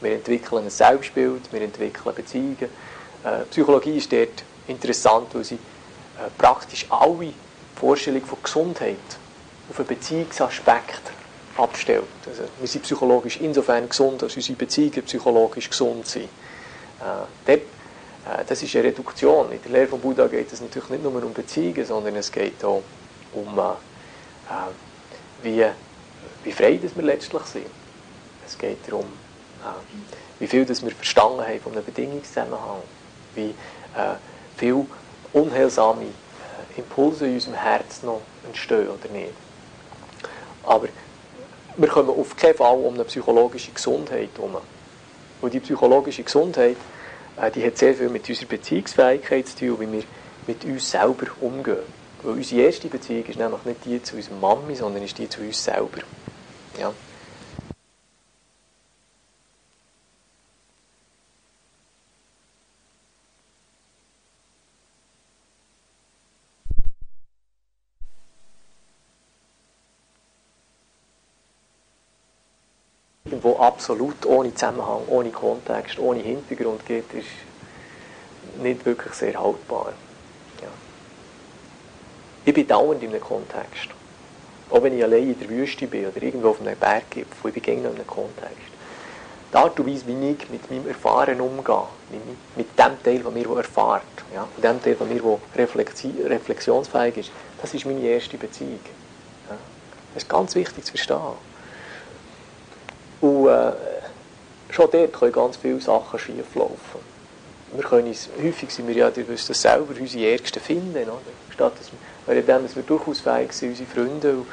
[0.00, 2.68] Wir entwickeln ein Selbstbild, wir entwickeln Beziehungen.
[3.24, 7.32] Äh, Psychologie ist dort interessant, weil sie äh, praktisch alle
[7.76, 8.96] Vorstellungen von Gesundheit
[9.68, 11.02] auf einen Beziehungsaspekt
[11.56, 12.04] abstellt.
[12.26, 16.24] Also wir sind psychologisch insofern gesund, als unsere Beziehungen psychologisch gesund sind.
[16.24, 19.52] Äh, dort, äh, das ist eine Reduktion.
[19.52, 22.62] In der Lehre von Buddha geht es natürlich nicht nur um Beziehungen, sondern es geht
[22.64, 22.82] auch
[23.32, 24.72] um äh, äh
[25.42, 25.64] wie,
[26.44, 27.66] wie frei dass wir letztlich sind.
[28.46, 29.06] Es geht darum,
[30.38, 32.82] wie viel dass wir verstanden haben von einem Bedingungszusammenhang,
[33.34, 34.16] wie äh,
[34.56, 34.86] viel
[35.32, 39.32] unheilsame äh, Impulse in unserem Herz noch entstehen oder nicht.
[40.64, 40.88] Aber
[41.76, 44.56] wir kommen auf keinen Fall um eine psychologische Gesundheit herum.
[45.40, 46.76] Und die psychologische Gesundheit,
[47.40, 50.02] äh, die hat sehr viel mit unserer Beziehungsfähigkeit zu tun, wie wir
[50.46, 51.78] mit uns selber umgehen.
[52.22, 55.40] Weil unsere erste Beziehung ist nämlich nicht die zu unserer Mami, sondern ist die zu
[55.40, 56.00] uns selber.
[56.78, 56.92] Ja.
[73.42, 77.26] Wo absolut ohne Zusammenhang, ohne Kontext, ohne Hintergrund geht, ist
[78.60, 79.92] nicht wirklich sehr haltbar.
[80.60, 80.68] Ja.
[82.44, 83.88] Ich bin dauernd in einem Kontext.
[84.70, 87.78] Auch wenn ich allein in der Wüste bin oder irgendwo auf einem Berggipfel, ich bin
[87.78, 88.70] in einem Kontext.
[89.52, 91.82] Die Art und Weise, wie ich mit meinem Erfahren umgehe,
[92.54, 95.20] mit dem Teil von mir, der erfahrt, ja, mit dem Teil von mir,
[95.56, 97.30] der reflexionsfähig ist,
[97.60, 98.78] das ist meine erste Beziehung.
[99.48, 99.56] Ja.
[100.14, 101.49] Das ist ganz wichtig zu verstehen.
[103.20, 103.72] Und äh,
[104.70, 107.10] schon dort können ganz viele Sachen schieflaufen.
[107.72, 111.04] Wir können uns, häufig sind wir ja, ihr wisst das selber, unsere Ärgsten finden.
[111.04, 111.20] Oder?
[111.52, 111.90] Statt dass
[112.26, 114.46] wir, indem wir durchaus fähig sind, unsere Freunde und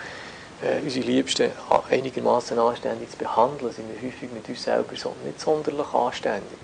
[0.61, 1.51] äh, unsere Liebsten
[1.89, 6.59] einigermaßen anständig zu behandeln, sind wir häufig mit uns selber so nicht sonderlich anständig.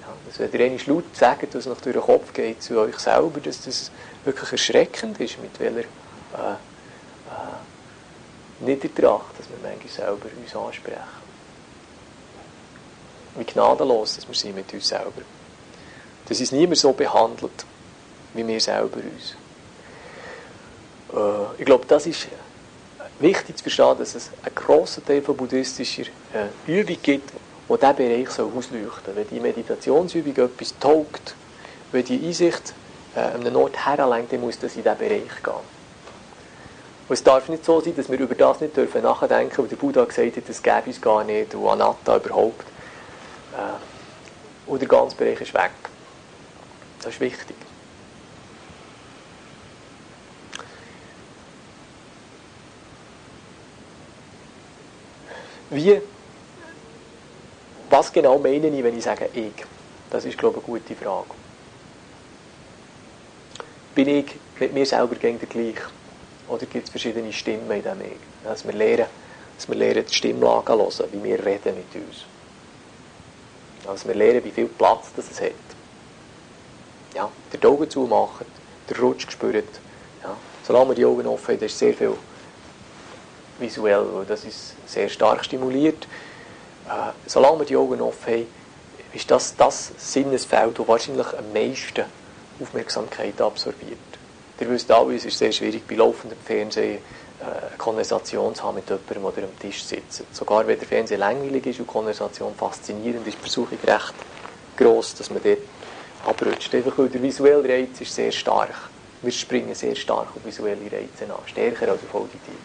[0.00, 2.98] Ja, dass wenn ihr einmal laut sagt, was noch durch den Kopf geht zu euch
[2.98, 3.90] selber, dass das
[4.24, 6.56] wirklich erschreckend ist, mit welcher äh,
[8.60, 11.20] Niedertracht, dass wir manchmal selber uns ansprechen.
[13.36, 15.22] Wie gnadenlos, dass wir sind mit uns selber.
[16.28, 17.64] Dass uns niemand so behandelt,
[18.34, 19.36] wie wir selber uns.
[21.12, 22.28] Äh, ich glaube, das ist
[23.18, 26.04] wichtig zu verstehen, dass es einen grossen Teil von buddhistischer
[26.34, 27.30] äh, Übung gibt,
[27.68, 29.16] wo dieser Bereich soll ausleuchten soll.
[29.16, 31.34] Wenn die Meditationsübung etwas taugt,
[31.92, 32.74] wenn die Einsicht
[33.14, 35.79] äh, an einen Ort herlenkt, dann muss das in diesen Bereich gehen.
[37.10, 39.74] Und es darf nicht so sein, dass wir über das nicht dürfen nachdenken, weil der
[39.74, 42.62] Buddha gesagt hat, das gäbe es gar nicht und Anatta überhaupt.
[43.52, 45.72] Äh, und der ganze Bereich ist weg.
[47.02, 47.56] Das ist wichtig.
[55.70, 56.00] Wie,
[57.90, 59.66] was genau meine ich, wenn ich sage ich?
[60.10, 61.30] Das ist, glaube ich, eine gute Frage.
[63.96, 64.26] Bin ich
[64.60, 65.99] mit mir selber gegen den gleich?
[66.50, 68.18] Oder gibt es verschiedene Stimmen in diesem Ich?
[68.42, 69.06] Dass wir lernen,
[69.56, 72.24] dass wir lernen, die Stimmlage hören, wie wir reden mit uns.
[73.84, 75.52] Dass wir lernen, wie viel Platz das es hat.
[77.14, 78.46] Ja, die Augen zumachen,
[78.88, 79.80] den Rutsch spürt.
[80.22, 80.36] Ja.
[80.66, 82.16] Solange wir die Augen offen haben, ist sehr viel
[83.60, 86.08] visuell, weil das ist sehr stark stimuliert.
[86.88, 88.46] Äh, solange wir die Augen offen haben,
[89.12, 92.04] ist das das Sinnesfeld, das wahrscheinlich am meisten
[92.60, 93.98] Aufmerksamkeit absorbiert.
[94.60, 96.98] Ihr wisst alle, es ist sehr schwierig, bei laufendem Fernsehen
[97.40, 100.22] äh, eine Konversation zu haben mit jemandem, der am Tisch sitzt.
[100.32, 104.12] Sogar wenn der Fernsehen langweilig ist und die Konversation faszinierend ist, versuche ich recht
[104.76, 105.58] gross, dass man dort
[106.26, 106.74] abrutscht.
[106.74, 108.74] Einfach weil der visuelle Reiz ist sehr stark.
[109.22, 112.56] Wir springen sehr stark auf visuelle Reize an, stärker als auf auditive.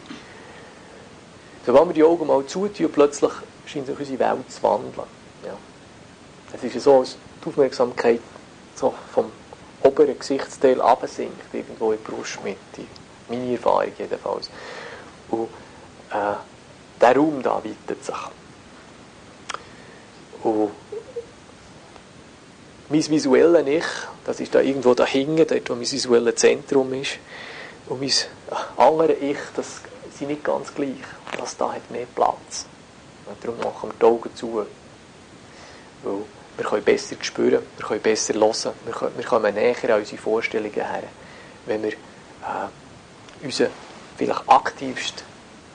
[1.66, 3.32] Sobald wir die Augen mal zutun, plötzlich
[3.66, 5.08] scheint sich unsere Welt zu wandeln.
[5.46, 5.58] Ja.
[6.54, 8.20] Es ist ja so, als die Aufmerksamkeit
[8.76, 9.32] so vom
[9.86, 12.88] oberen Gesichtsteil absinkt, irgendwo in die Brustmitte.
[13.29, 14.49] Meine Erfahrung jedenfalls.
[15.29, 15.49] Und
[16.11, 16.36] äh,
[17.01, 18.15] der Raum da weitet sich.
[20.43, 20.71] Und
[22.89, 23.86] mein visuelles Ich,
[24.25, 27.17] das ist da irgendwo da hinten, dort wo mein visuelles Zentrum ist.
[27.88, 28.11] Und mein
[28.77, 29.81] andere Ich, das
[30.17, 30.95] sind nicht ganz gleich.
[31.38, 32.65] Das da hat mehr Platz.
[33.25, 34.65] Und darum machen wir die Augen zu.
[36.03, 36.15] Weil
[36.58, 41.03] wir können besser spüren, wir können besser hören, wir, kommen näher an unsere Vorstellungen her,
[41.66, 43.70] wenn wir äh, unseren
[44.18, 45.24] vielleicht aktivsten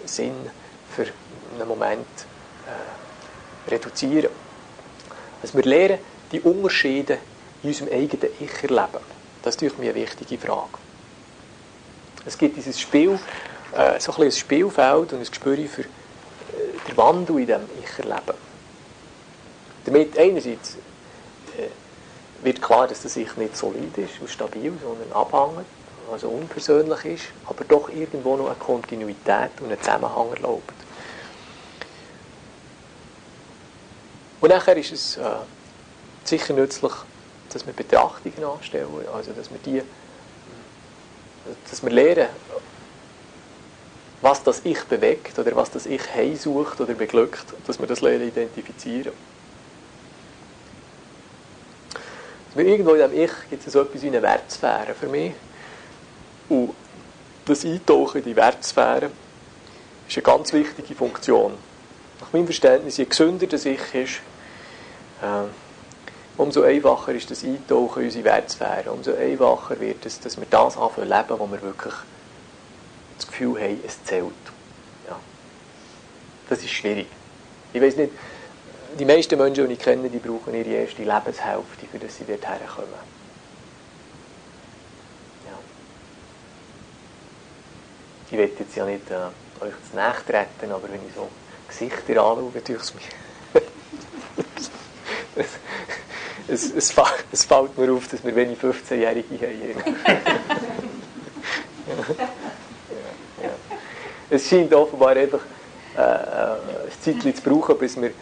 [0.07, 0.35] Sinn
[0.95, 1.07] für
[1.55, 2.07] einen Moment
[3.69, 4.31] reduzieren.
[5.43, 5.99] Dass wir lernen,
[6.33, 7.19] die Unterschiede
[7.63, 9.05] in unserem eigenen Ich erleben.
[9.43, 10.79] Das ist natürlich eine wichtige Frage.
[12.27, 13.19] Es gibt dieses Spiel,
[13.75, 15.87] äh, so ein, ein Spielfeld und ein Gespür für äh,
[16.89, 18.50] den Wandel in diesem Ich erleben.
[19.85, 20.77] Damit einerseits
[21.57, 25.67] äh, wird klar, dass das Ich nicht solid ist und stabil, sondern abhängig,
[26.11, 30.75] also unpersönlich ist, aber doch irgendwo noch eine Kontinuität und einen Zusammenhang erlaubt.
[34.41, 35.23] Und nachher ist es äh,
[36.25, 36.93] sicher nützlich,
[37.53, 39.83] dass wir Betrachtungen anstellen, also dass wir die,
[41.69, 42.29] dass wir lernen,
[44.23, 48.29] was das Ich bewegt oder was das Ich heimsucht oder beglückt, dass wir das lernen
[48.29, 49.13] identifizieren.
[52.55, 55.33] Dass irgendwo in diesem Ich gibt es so etwas wie eine Wertsphäre für mich.
[56.49, 56.75] Und
[57.45, 59.11] das Eintauchen in die Wertsphäre
[60.09, 61.53] ist eine ganz wichtige Funktion.
[62.21, 64.21] Nach meinem Verständnis, je gesünder das Ich ist,
[65.23, 65.47] äh,
[66.37, 68.91] umso einfacher ist das Eintauchen in unsere Wertsphäre.
[68.91, 71.95] Umso einfacher wird es, dass wir das anfangen leben, wo wir wirklich
[73.17, 74.25] das Gefühl haben, es zählt.
[75.09, 75.19] Ja.
[76.49, 77.07] Das ist schwierig.
[77.73, 78.13] Ich weiß nicht,
[78.99, 82.47] die meisten Menschen, die ich kenne, die brauchen ihre erste Lebenshälfte, für dass sie dort
[82.47, 82.89] herkommen.
[85.47, 85.59] Ja.
[88.31, 91.29] Ich will jetzt ja nicht äh, euch zu nahe treten, aber wenn ich so
[91.69, 93.01] Gesichter anschaue, tue es mir.
[96.49, 96.93] es, es,
[97.33, 99.97] es, fällt mir auf, dass wir wenig 15-Jährige haben.
[103.39, 103.51] ja, ja.
[104.29, 105.41] Es scheint offenbar einfach
[105.97, 106.57] äh, äh
[107.07, 108.13] ein Zeit zu brauchen, bis wir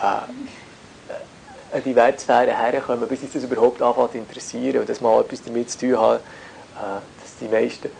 [0.00, 5.20] äh, an die Wertsphäre herkommen, bis uns das überhaupt anfängt zu interessieren und dass man
[5.20, 7.90] etwas damit zu tun hat, äh, dass die meisten, äh,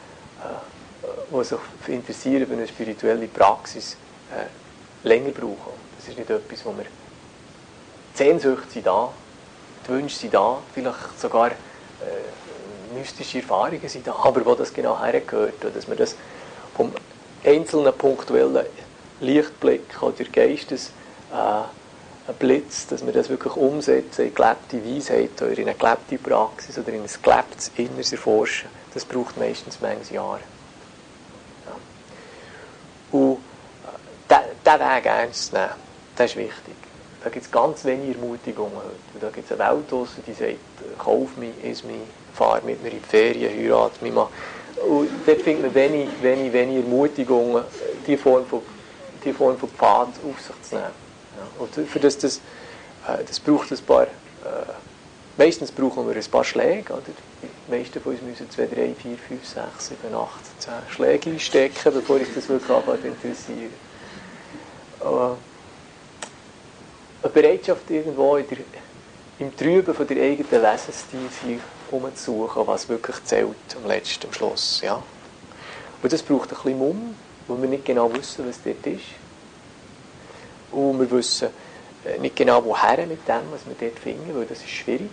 [1.31, 3.97] die sich interessieren für eine spirituelle Praxis,
[4.33, 5.73] äh, länger brauchen.
[5.99, 9.11] Das ist nicht etwas, wo wir die Sehnsucht sind da,
[9.87, 15.01] die Wünsche sind da, vielleicht sogar äh, mystische Erfahrungen sind da, aber wo das genau
[15.01, 16.17] hergehört, dass man das
[16.75, 16.93] vom
[17.45, 18.67] einzelnen punktuellen
[19.21, 20.91] Lichtblick oder Geistes
[21.33, 21.80] äh,
[22.39, 26.89] Blitz, dass wir das wirklich umsetzen in gelebte Weisheit oder in eine gelebte Praxis oder
[26.89, 30.41] in ein gelebtes Inneres erforschen, das braucht meistens manches Jahre.
[31.66, 33.18] Ja.
[33.18, 33.39] Und
[34.28, 35.70] äh, diesen Weg ernst zu nehmen,
[36.16, 36.74] das ist wichtig.
[37.22, 39.20] Da gibt es ganz wenige Ermutigungen heute.
[39.20, 40.57] Da gibt es eine Welt draussen, die sagt,
[40.99, 42.01] kauf mich, iss mich,
[42.35, 44.28] fahr mit mir in die Ferien, heirat mich mal.
[44.89, 47.64] Und dort findet man wenig, wenig, wenig Ermutigungen,
[48.07, 48.62] diese Form von,
[49.35, 51.10] Form von Pfad auf sich zu nehmen.
[51.59, 52.36] Und für das, das,
[53.07, 54.09] äh, das braucht ein paar, äh,
[55.36, 56.93] meistens brauchen wir ein paar Schläge.
[56.93, 57.03] Oder?
[57.43, 61.93] Die meisten von uns müssen 2, 3, 4, 5, 6, 7, 8, 10 Schläge einstecken,
[61.93, 63.72] bevor ich das wirklich anfange interessieren.
[65.01, 65.36] Aber
[67.22, 68.59] eine Bereitschaft irgendwo in der,
[69.38, 71.61] im Trüben von der eigenen Wesenstiefe
[71.91, 74.80] umzusuchen, was wirklich zählt am letzten am Schluss.
[74.82, 75.03] Ja?
[76.03, 77.14] Und das braucht ein bisschen Mumm,
[77.47, 79.05] weil wir nicht genau wissen, was dort ist.
[80.73, 81.49] Und wir wissen
[82.05, 85.11] äh, nicht genau, woher mit dem, was wir dort finden, weil das ist schwierig.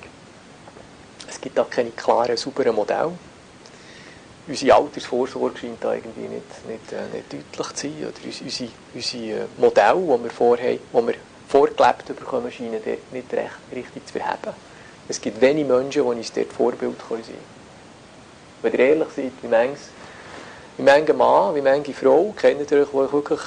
[1.29, 3.11] Es gibt auch keine klaren, sauberen Modelle.
[4.47, 7.93] Unsere Altersvorsorge scheint da irgendwie nicht, nicht, äh, nicht deutlich zu sein.
[7.99, 11.15] Oder unsere, unsere äh, Modelle, die wir vorher, die wir
[11.49, 14.53] vorgelebt bekommen, scheinen dort nicht recht, richtig zu verheben.
[15.09, 17.57] Es gibt wenige Menschen, die uns dort Vorbild sein können.
[18.61, 19.89] Wenn ihr ehrlich seid, wie manches,
[20.77, 23.39] wie manche Mann, wie manche Frau kennt ihr euch, wirklich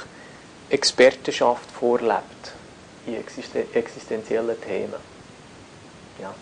[0.71, 2.53] Expertenschaft vorlebt
[3.05, 3.15] in
[3.73, 5.11] existenziellen Themen.
[6.21, 6.33] Ja.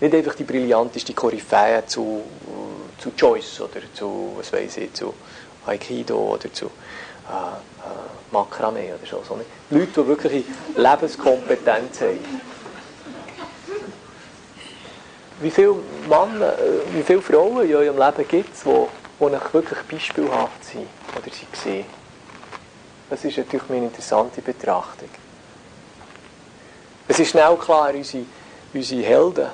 [0.00, 2.22] Nicht einfach die brillanteste Koryphäe zu,
[2.98, 5.14] zu Joyce oder zu, was weiß ich, zu
[5.64, 10.44] Aikido oder zu äh, äh, Makramee oder so, sondern Leute, die wirklich
[10.76, 12.40] Lebenskompetenz haben.
[15.40, 15.76] Wie viele
[16.08, 18.70] Männer, äh, wie viele Frauen in eurem Leben gibt es, die,
[19.20, 21.95] die wirklich beispielhaft sind oder sie sehen?
[23.08, 25.08] Das ist natürlich eine interessante Betrachtung.
[27.08, 28.24] Es ist schnell klar, unsere,
[28.74, 29.46] unsere Helden,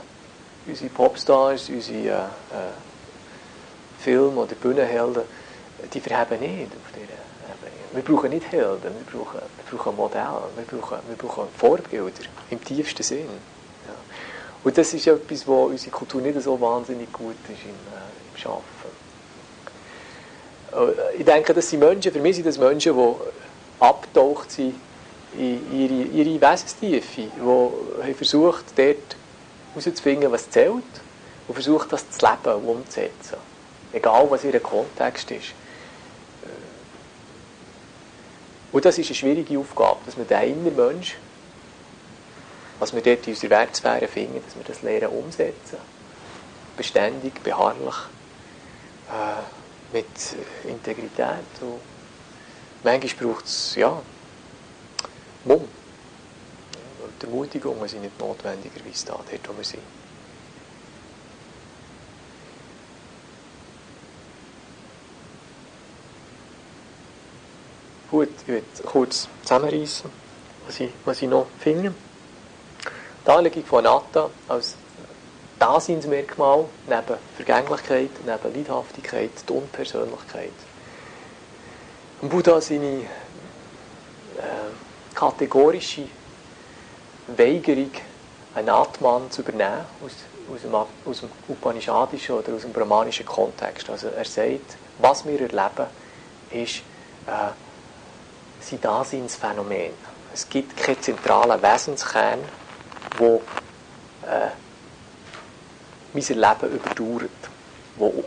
[0.67, 2.73] unsere Popstars, unsere äh, äh,
[4.01, 5.23] Film- oder Bühnenhelden,
[5.93, 7.83] die verheben nicht auf dieser Ebene.
[7.93, 12.65] Wir brauchen nicht Helden, wir brauchen, wir brauchen Modelle, wir brauchen, wir brauchen Vorbilder im
[12.65, 13.29] tiefsten Sinn.
[13.87, 13.95] Ja.
[14.65, 18.37] Und das ist etwas, wo unsere Kultur nicht so wahnsinnig gut ist im, äh, im
[18.39, 18.63] Schaffen.
[20.73, 23.42] Äh, ich denke, das sind Menschen, für mich sind das Menschen, die
[23.83, 24.75] abgetaucht sind
[25.37, 27.23] in ihre, ihre Wesenstiefe,
[28.07, 29.17] die versucht, dort
[29.75, 30.85] herauszufinden, was zählt
[31.49, 33.37] und versucht, das zu leben umzusetzen.
[33.93, 35.49] Egal, was ihr Kontext ist.
[35.49, 36.49] Äh,
[38.73, 41.17] und das ist eine schwierige Aufgabe, dass man den inneren Mensch
[42.83, 45.79] was wir dort in unserer Wertsphäre finden, dass wir das lernen umsetzen.
[46.77, 47.95] Beständig, beharrlich,
[49.09, 50.07] äh, mit
[50.65, 51.45] Integrität.
[51.61, 51.79] Und
[52.83, 54.01] manchmal braucht es, ja,
[55.45, 55.69] Mumm.
[57.21, 59.83] Die Ermutigungen sind nicht notwendigerweise da, dort wo wir sind.
[68.11, 70.11] Gut, ich werde kurz zusammenreißen,
[70.67, 71.95] was ich, was ich noch finde.
[73.27, 74.77] Die Anlegung von Anatta als
[75.59, 80.53] Daseinsmerkmal neben Vergänglichkeit, neben Leidhaftigkeit, die Unpersönlichkeit.
[82.23, 83.07] Und Buddha seine äh,
[85.13, 86.05] kategorische
[87.37, 87.91] Weigerung,
[88.55, 90.13] einen Atman zu übernehmen aus,
[90.55, 93.91] aus, dem, aus dem Upanishadischen oder aus dem brahmanischen Kontext.
[93.91, 95.89] Also er sagt, was wir erleben,
[96.53, 96.77] ist
[97.27, 97.51] äh,
[98.61, 99.91] sein Daseinsphänomen.
[100.33, 102.39] Es gibt keinen zentralen Wesenskern,
[103.19, 103.43] wo
[104.25, 104.51] äh,
[106.13, 107.31] mein Leben überdauert,
[107.97, 108.23] wo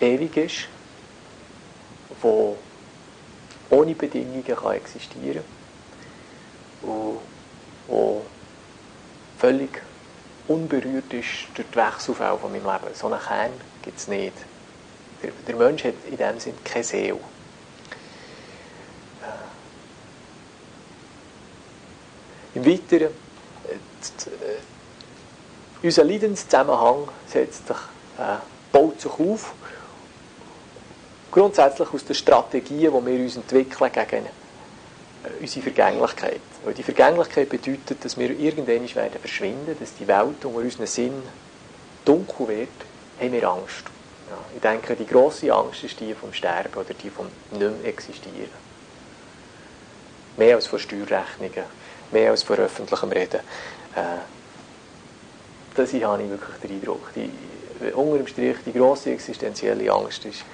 [0.00, 0.68] äh, ewig ist,
[2.22, 2.56] wo
[3.70, 5.44] ohne Bedingungen kann existieren
[6.82, 7.18] und
[7.88, 8.22] wo
[9.38, 9.82] völlig
[10.48, 12.94] unberührt ist durch die Wechselfälle von meinem Leben.
[12.94, 13.52] So einen Kern
[13.82, 14.34] gibt es nicht.
[15.22, 17.18] Der, der Mensch hat in dem Sinne keine Seele.
[22.54, 23.10] Im Weiteren,
[23.68, 24.58] äh, äh,
[25.82, 27.76] unser Leidenszusammenhang setzt sich,
[28.18, 28.36] äh,
[28.72, 29.52] baut sich auf,
[31.36, 34.28] grundsätzlich aus den Strategien, die wir uns entwickeln gegen äh,
[35.40, 36.40] unsere Vergänglichkeit.
[36.64, 41.22] Weil die Vergänglichkeit bedeutet, dass wir irgendwann werden verschwinden, dass die Welt unter unseren Sinn
[42.06, 42.68] dunkel wird,
[43.20, 43.84] haben wir Angst.
[44.30, 47.26] Ja, ich denke, die grosse Angst ist die vom Sterben oder die vom
[47.58, 48.50] nicht
[50.38, 51.64] mehr als von Steuerrechnungen
[52.12, 53.40] mehr als vor öffentlichem Reden.
[53.94, 54.20] Äh,
[55.74, 57.12] das habe ich wirklich den Eindruck.
[57.14, 57.30] Die,
[57.92, 60.44] unter dem Strich die grosse existenzielle Angst ist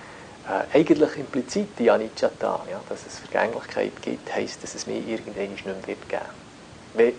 [0.48, 2.30] äh, eigentlich implizit die Anicca
[2.68, 6.22] ja, dass es Vergänglichkeit gibt, heisst, dass es mir irgendwann nicht mehr wird geben.
[6.94, 7.14] Wenn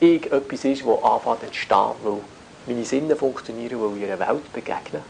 [0.00, 2.20] irgendetwas ist, das anfängt zu entstehen, weil
[2.66, 5.02] meine Sinne funktionieren, weil ich einer Welt begegne,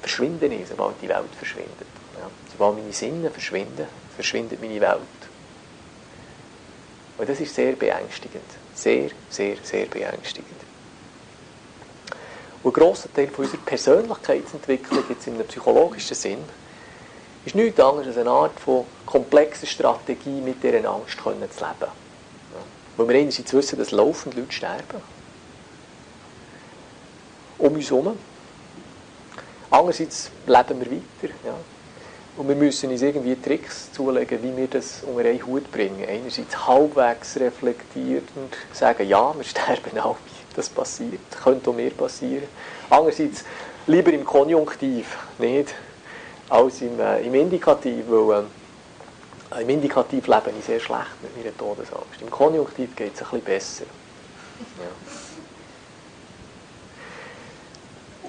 [0.00, 1.88] verschwinden ich, sobald die Welt verschwindet.
[2.18, 2.30] Ja.
[2.52, 5.00] Sobald meine Sinne verschwinden, verschwindet meine Welt.
[7.16, 8.44] Und das ist sehr beängstigend.
[8.74, 10.63] Sehr, sehr, sehr beängstigend.
[12.64, 16.38] Und ein grosser Teil von unserer Persönlichkeitsentwicklung jetzt in einem psychologischen Sinn
[17.44, 21.46] ist nichts anderes als eine Art von komplexer Strategie, mit dieser Angst zu leben.
[22.96, 25.02] Weil wir einerseits wissen, dass laufend Leute sterben.
[27.58, 28.18] Um uns herum.
[29.70, 31.34] Andererseits leben wir weiter.
[31.44, 31.54] Ja.
[32.36, 36.08] Und wir müssen uns irgendwie Tricks zulegen, wie wir das unter einen Hut bringen.
[36.08, 40.16] Einerseits halbwegs reflektiert und sagen, ja, wir sterben alle,
[40.54, 42.44] das passiert, könnte auch mir passieren.
[42.90, 43.44] Andererseits
[43.86, 45.74] lieber im Konjunktiv, nicht
[46.48, 48.44] als im, äh, im Indikativ, weil
[49.56, 52.20] äh, im Indikativ lebe ich sehr schlecht mit meiner Todesangst.
[52.20, 53.84] Im Konjunktiv geht es ein bisschen besser.
[54.78, 54.90] Ja.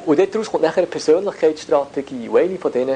[0.06, 2.30] Und daraus kommt nachher eine Persönlichkeitsstrategie.
[2.30, 2.96] Und eine von diesen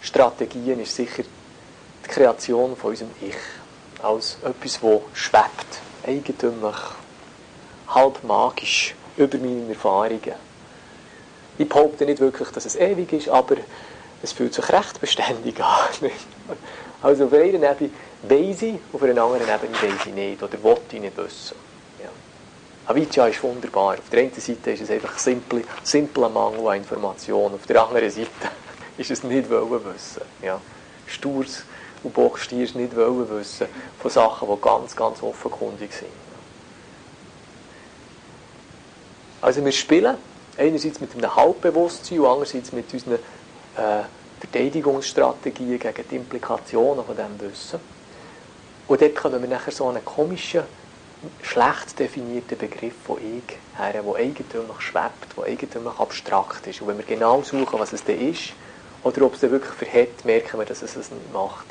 [0.00, 1.24] Strategien ist sicher
[2.04, 3.34] die Kreation von unserem Ich.
[4.02, 6.76] Als etwas, das schwebt, eigentümlich,
[7.94, 10.34] halb magisch über meine Erfahrungen.
[11.56, 13.56] Ich behaupte nicht wirklich, dass es ewig ist, aber
[14.22, 15.88] es fühlt sich recht beständig an.
[17.02, 17.76] Also auf einer Ebene
[18.22, 21.54] weiss ich, auf einer anderen Ebene weiss ich nicht oder will ich nicht wissen.
[22.02, 22.08] Ja.
[22.90, 23.98] Avicii ist wunderbar.
[23.98, 28.08] Auf der einen Seite ist es einfach ein simpler, Mangel an Informationen, auf der anderen
[28.08, 28.30] Seite
[28.96, 30.22] ist es nicht wollen wissen.
[30.42, 30.58] Ja.
[31.06, 31.64] Sturs
[32.02, 33.66] und Bockstiers nicht wollen wissen
[34.00, 36.23] von Sachen, die ganz, ganz offenkundig sind.
[39.44, 40.16] Also wir spielen
[40.56, 44.04] einerseits mit einem Halbbewusstsein und andererseits mit unseren äh,
[44.40, 47.78] Verteidigungsstrategien gegen die Implikationen von diesem Wissen.
[48.88, 50.62] Und dort können wir nachher so einen komischen,
[51.42, 56.80] schlecht definierten Begriff von Ich her, der eigentümlich schwebt, der eigentümlich abstrakt ist.
[56.80, 58.54] Und wenn wir genau suchen, was es denn ist,
[59.02, 61.66] oder ob es dann wirklich verhält, merken wir, dass es es nicht macht.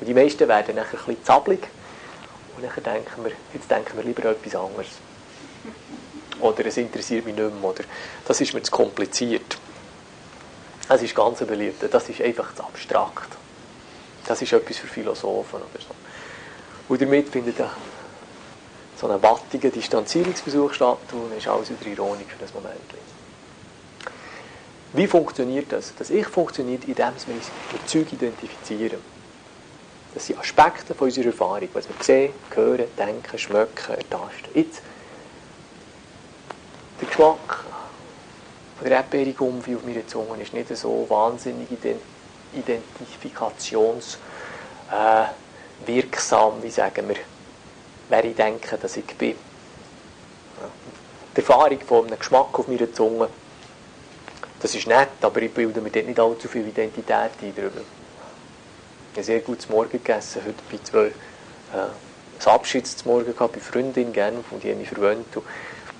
[0.00, 1.60] Und die meisten werden nachher ein bisschen zappelig
[2.56, 4.88] und dann denken wir, jetzt denken wir lieber etwas anderes.
[6.40, 7.84] Oder es interessiert mich nicht mehr, oder
[8.26, 9.58] das ist mir zu kompliziert.
[10.88, 13.30] Das ist ganz beliebt, das ist einfach zu abstrakt.
[14.26, 15.94] Das ist etwas für Philosophen oder so.
[16.88, 17.56] Und damit findet
[19.00, 22.76] so ein wattiger Distanzierungsversuch statt und ist alles wieder ironisch für das Moment.
[24.92, 25.92] Wie funktioniert das?
[25.98, 28.98] Das Ich funktioniert, indem wir uns mit Zeug identifizieren.
[30.14, 34.48] Das sind Aspekte von unserer Erfahrung, was wir sehen, hören, denken, schmecken, ertasten.
[34.54, 34.80] Jetzt,
[37.00, 37.64] der Geschmack
[38.84, 41.66] der Erdbeere Gumpfi auf meiner Zunge ist nicht so wahnsinnig
[42.54, 44.18] identifikationswirksam,
[46.58, 47.16] äh, wie sagen wir,
[48.08, 49.34] wer ich denke, dass ich bin.
[51.34, 53.28] Die Erfahrung von einem Geschmack auf meiner Zunge,
[54.60, 57.80] das ist nett, aber ich bilde mir dort nicht allzu viel Identität ein darüber.
[59.12, 61.06] Ich habe sehr gutes Morgen gegessen, heute bei zwei.
[61.06, 61.12] Äh,
[62.38, 65.26] ein Abschiedsmorgen gehabt bei Freundin Genf und die haben mich verwöhnt.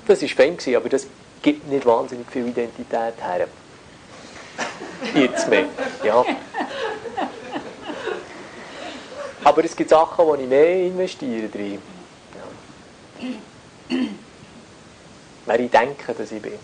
[0.06, 1.06] Das war fein, aber das
[1.42, 3.48] gibt nicht wahnsinnig viel Identität her.
[5.14, 5.66] Jetzt mehr,
[6.04, 6.24] ja.
[9.44, 11.48] Aber es gibt Sachen, wo ich mehr investiere.
[13.88, 13.98] Ja.
[15.46, 16.58] Wer ich denke, dass ich bin.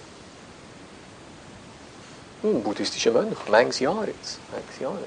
[2.43, 4.40] Hm, buddhistischer Mönch, manches Jahr jetzt.
[4.51, 4.99] Manches Jahr.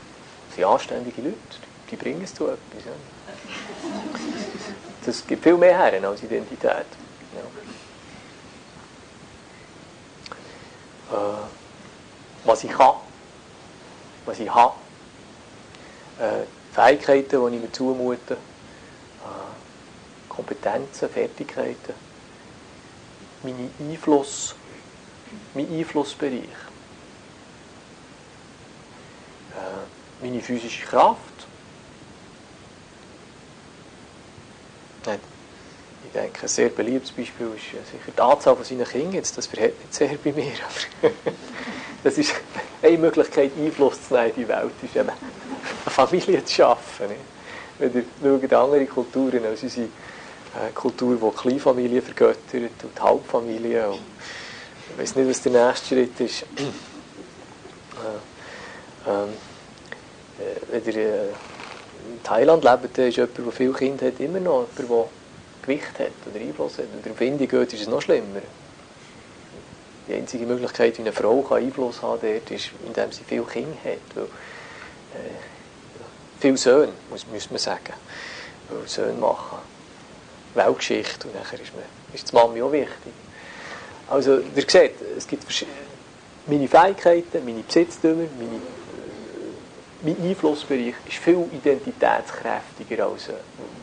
[0.47, 1.35] Das sind anständige Leute,
[1.91, 2.85] die bringen es zu etwas.
[2.85, 2.91] Ja.
[5.05, 6.71] Das gibt viel mehr her als Identität.
[6.71, 7.74] äh,
[12.43, 12.95] was ich kann,
[14.25, 14.75] was ich habe,
[16.19, 18.37] äh, Fähigkeiten, die ich mir zumute, äh,
[20.29, 21.93] Kompetenzen, Fertigkeiten,
[23.43, 24.55] meine Einfluss,
[25.53, 26.43] mein Einflussbereich,
[29.53, 31.47] äh, meine physische Kraft,
[36.15, 39.13] denke, ein sehr beliebtes Beispiel ist sicher die Anzahl von seinen Kindern.
[39.13, 40.53] Jetzt, das verhält nicht sehr bei mir,
[41.01, 41.11] aber
[42.03, 42.33] das ist
[42.81, 47.07] eine Möglichkeit, Einfluss zu nehmen in die Welt, ist eben eine Familie zu schaffen.
[47.77, 53.87] Wenn ihr schaut andere Kulturen als unsere äh, Kultur, die Kleinfamilien vergöttert und Halbfamilien.
[53.87, 53.99] Und
[54.91, 56.43] ich weiß nicht, was der nächste Schritt ist.
[56.57, 56.61] äh,
[59.09, 59.33] ähm,
[60.39, 61.27] äh, wenn ihr äh,
[62.07, 65.07] in Thailand lebt, ist jemand, der viele Kinder hat, immer noch jemand, der
[65.65, 66.85] Gewicht hat oder Einfluss hat.
[66.93, 68.41] Wenn der auf Indien geht, ist es noch schlimmer.
[70.07, 73.77] Die einzige Möglichkeit, wie eine Frau kann Einfluss haben dort, ist, indem sie viele Kinder
[73.83, 74.15] hat.
[74.15, 75.35] Weil, äh,
[76.39, 77.93] viele Söhne, muss, muss man sagen.
[78.69, 79.57] Weil Söhne machen
[80.53, 83.13] Weltgeschichte und nachher ist, man, ist die Mami auch wichtig.
[84.07, 85.43] Also, ihr seht, es gibt
[86.45, 88.61] meine Fähigkeiten, meine Besitztümer, meine
[90.05, 93.33] mein Einflussbereich ist viel identitätskräftiger, als äh,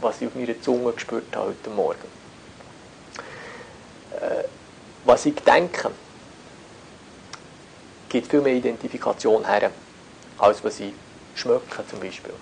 [0.01, 2.09] was ich auf meiner Zunge gespürt habe heute Morgen.
[4.21, 4.45] Äh,
[5.05, 5.91] was ich denke,
[8.09, 9.71] gibt viel mehr Identifikation her,
[10.39, 10.93] als was ich
[11.35, 12.35] schmecke zum Beispiel.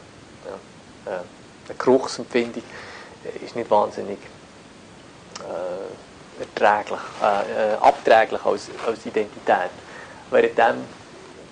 [1.07, 1.13] Ja.
[1.13, 1.17] Äh,
[1.69, 2.63] eine Geruchsempfindung
[3.43, 4.19] ist nicht wahnsinnig
[5.39, 9.71] äh, erträglich, äh, abträglich als, als Identität.
[10.31, 10.77] Während das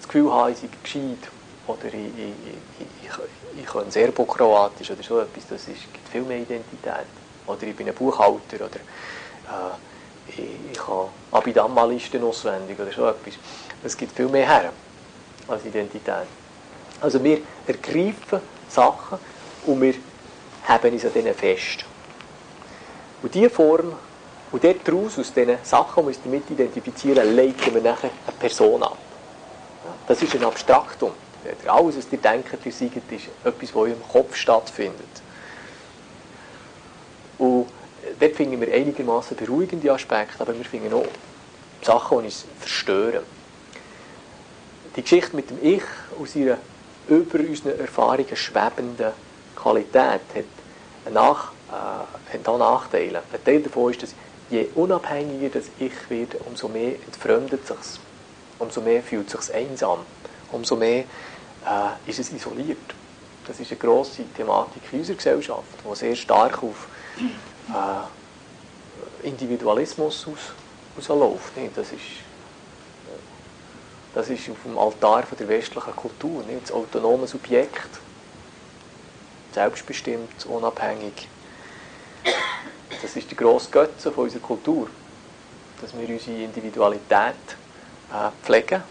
[0.04, 1.30] Gefühl habe, ich sei gescheit
[1.68, 6.38] oder ich, ich, ich, ich kann Serbokroatisch oder so etwas, das ist, gibt viel mehr
[6.38, 7.06] Identität.
[7.46, 10.38] Oder ich bin ein Buchhalter oder äh, ich,
[10.72, 13.34] ich kann Abidamma-Listen auswendig oder so etwas.
[13.82, 14.72] Das gibt viel mehr her
[15.46, 16.26] als Identität.
[17.00, 19.18] Also wir ergreifen Sachen
[19.66, 19.94] und wir
[20.66, 21.84] haben uns an denen fest.
[23.22, 23.94] Und diese Form,
[24.50, 28.96] und daraus, aus diesen Sachen, die wir damit identifizieren, leiten wir nachher eine Person ab.
[30.06, 31.12] Das ist ein Abstraktum.
[31.66, 35.22] Alles, was ihr denkt, ihr seid, ist etwas, was im Kopf stattfindet.
[37.38, 37.66] Und
[38.18, 41.06] dort finden wir einigermaßen beruhigende Aspekte, aber wir finden auch
[41.82, 43.22] Sachen, die uns verstören.
[44.96, 45.82] Die Geschichte mit dem Ich
[46.20, 46.58] aus ihrer
[47.08, 49.12] über unseren Erfahrungen schwebenden
[49.56, 53.22] Qualität hat, nach, äh, hat auch Nachteile.
[53.32, 54.14] Ein Teil davon ist, dass
[54.50, 58.00] je unabhängiger das Ich wird, umso mehr entfremdet es sich,
[58.58, 60.00] umso mehr fühlt es sich einsam
[60.52, 61.04] umso mehr
[61.68, 62.78] äh, ist es isoliert.
[63.46, 66.88] Das ist eine grosse Thematik in unserer Gesellschaft, die sehr stark auf
[67.68, 70.52] äh, Individualismus aus,
[70.96, 71.52] rausläuft.
[71.74, 72.00] Das ist,
[74.14, 76.42] das ist auf dem Altar von der westlichen Kultur.
[76.44, 76.64] Nicht?
[76.64, 77.88] Das autonome Subjekt,
[79.52, 81.28] selbstbestimmt, unabhängig.
[83.00, 84.88] Das ist der grosse Götze von unserer Kultur.
[85.80, 87.34] Dass wir unsere Individualität
[88.12, 88.82] äh, pflegen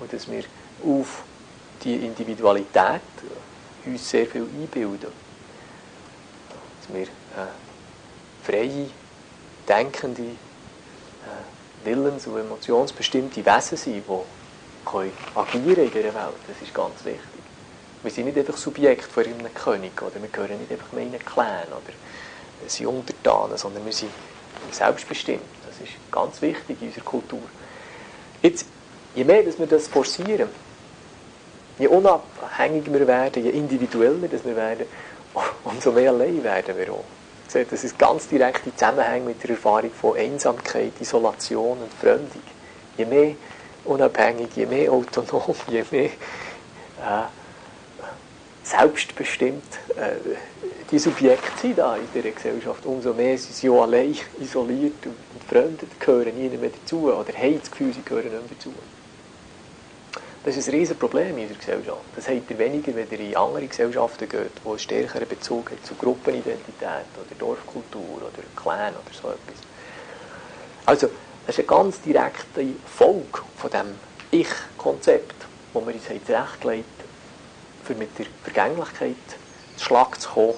[0.00, 0.44] und dass wir
[0.84, 1.22] auf
[1.82, 3.00] die Individualität
[3.84, 5.10] uns sehr viel einbilden.
[6.80, 7.48] Dass wir äh,
[8.42, 8.88] freie,
[9.68, 16.40] denkende, äh, willens- und emotionsbestimmte Wesen sind, die können agieren in dieser Welt.
[16.46, 17.20] Das ist ganz wichtig.
[18.02, 21.18] Wir sind nicht einfach Subjekt von einem König, oder wir gehören nicht einfach in einen
[21.24, 21.92] Clan, oder
[22.68, 24.10] sind Untertanen, sondern wir sind
[24.70, 25.42] selbstbestimmt.
[25.66, 27.42] Das ist ganz wichtig in unserer Kultur.
[28.42, 28.66] Jetzt,
[29.14, 30.48] je mehr dass wir das forcieren,
[31.78, 34.86] Je unabhängiger wir werden, je individueller wir werden,
[35.64, 37.04] umso mehr allein werden wir auch.
[37.52, 42.42] Das ist ganz direkt in Zusammenhang mit der Erfahrung von Einsamkeit, Isolation und Fremdung.
[42.96, 43.34] Je mehr
[43.84, 47.26] unabhängig, je mehr autonom, je mehr äh,
[48.62, 49.62] selbstbestimmt
[49.96, 50.34] äh,
[50.90, 55.16] die Subjekte sind da in dieser Gesellschaft, umso mehr sind sie auch allein isoliert und
[55.48, 58.72] Fremde gehören nie mehr dazu oder haben das Gefühl, sie gehören nicht mehr dazu.
[60.46, 62.02] Das ist ein riesiges Problem in der Gesellschaft.
[62.14, 65.84] Das habt ihr weniger, wenn ihr in andere Gesellschaften geht, wo einen stärkeren Bezug hat
[65.84, 69.60] zu Gruppenidentität oder Dorfkultur oder Clan oder so etwas.
[70.84, 71.08] Also,
[71.44, 73.86] das ist eine ganz direkte Folge von dem
[74.30, 75.34] Ich-Konzept,
[75.74, 76.86] das wir uns zurechtgelegt
[77.82, 79.16] für mit der Vergänglichkeit
[79.76, 80.54] zu Schlag zu kommen.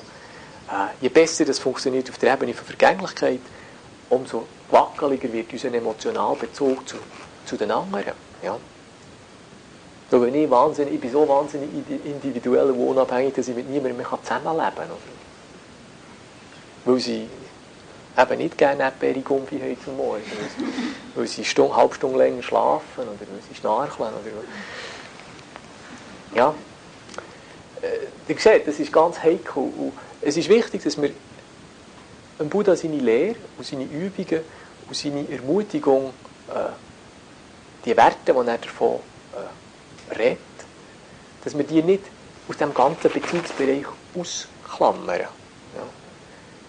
[0.70, 3.40] Äh, je besser das funktioniert auf der Ebene von Vergänglichkeit,
[4.10, 6.96] umso wackeliger wird unser emotionaler Bezug zu,
[7.46, 8.12] zu den anderen.
[8.42, 8.58] Ja.
[10.10, 11.68] So, wenn ich, wahnsinnig, ich bin so wahnsinnig
[12.04, 14.88] individuell und unabhängig, dass ich mit niemandem mehr zusammenleben kann.
[16.86, 17.28] Weil sie
[18.16, 20.22] eben nicht gerne Erdbeere Gumpi haben zum Morgen.
[21.14, 24.08] Weil sie eine halbe Stunde länger schlafen oder weil sie schnarcheln.
[24.08, 24.44] Oder
[26.34, 26.54] ja.
[27.82, 29.62] Äh, ihr seht, das ist ganz heikel.
[29.62, 29.92] Und
[30.22, 31.10] es ist wichtig, dass wir
[32.40, 34.40] dem Buddha seine Lehre und seine Übungen
[34.88, 36.14] und seine Ermutigung,
[36.48, 36.70] äh,
[37.84, 39.00] die Werte, die er davon
[40.16, 40.38] redet,
[41.44, 42.04] dass wir die nicht
[42.48, 45.20] aus dem ganzen Beziehungsbereich ausklammern.
[45.20, 45.28] Ja.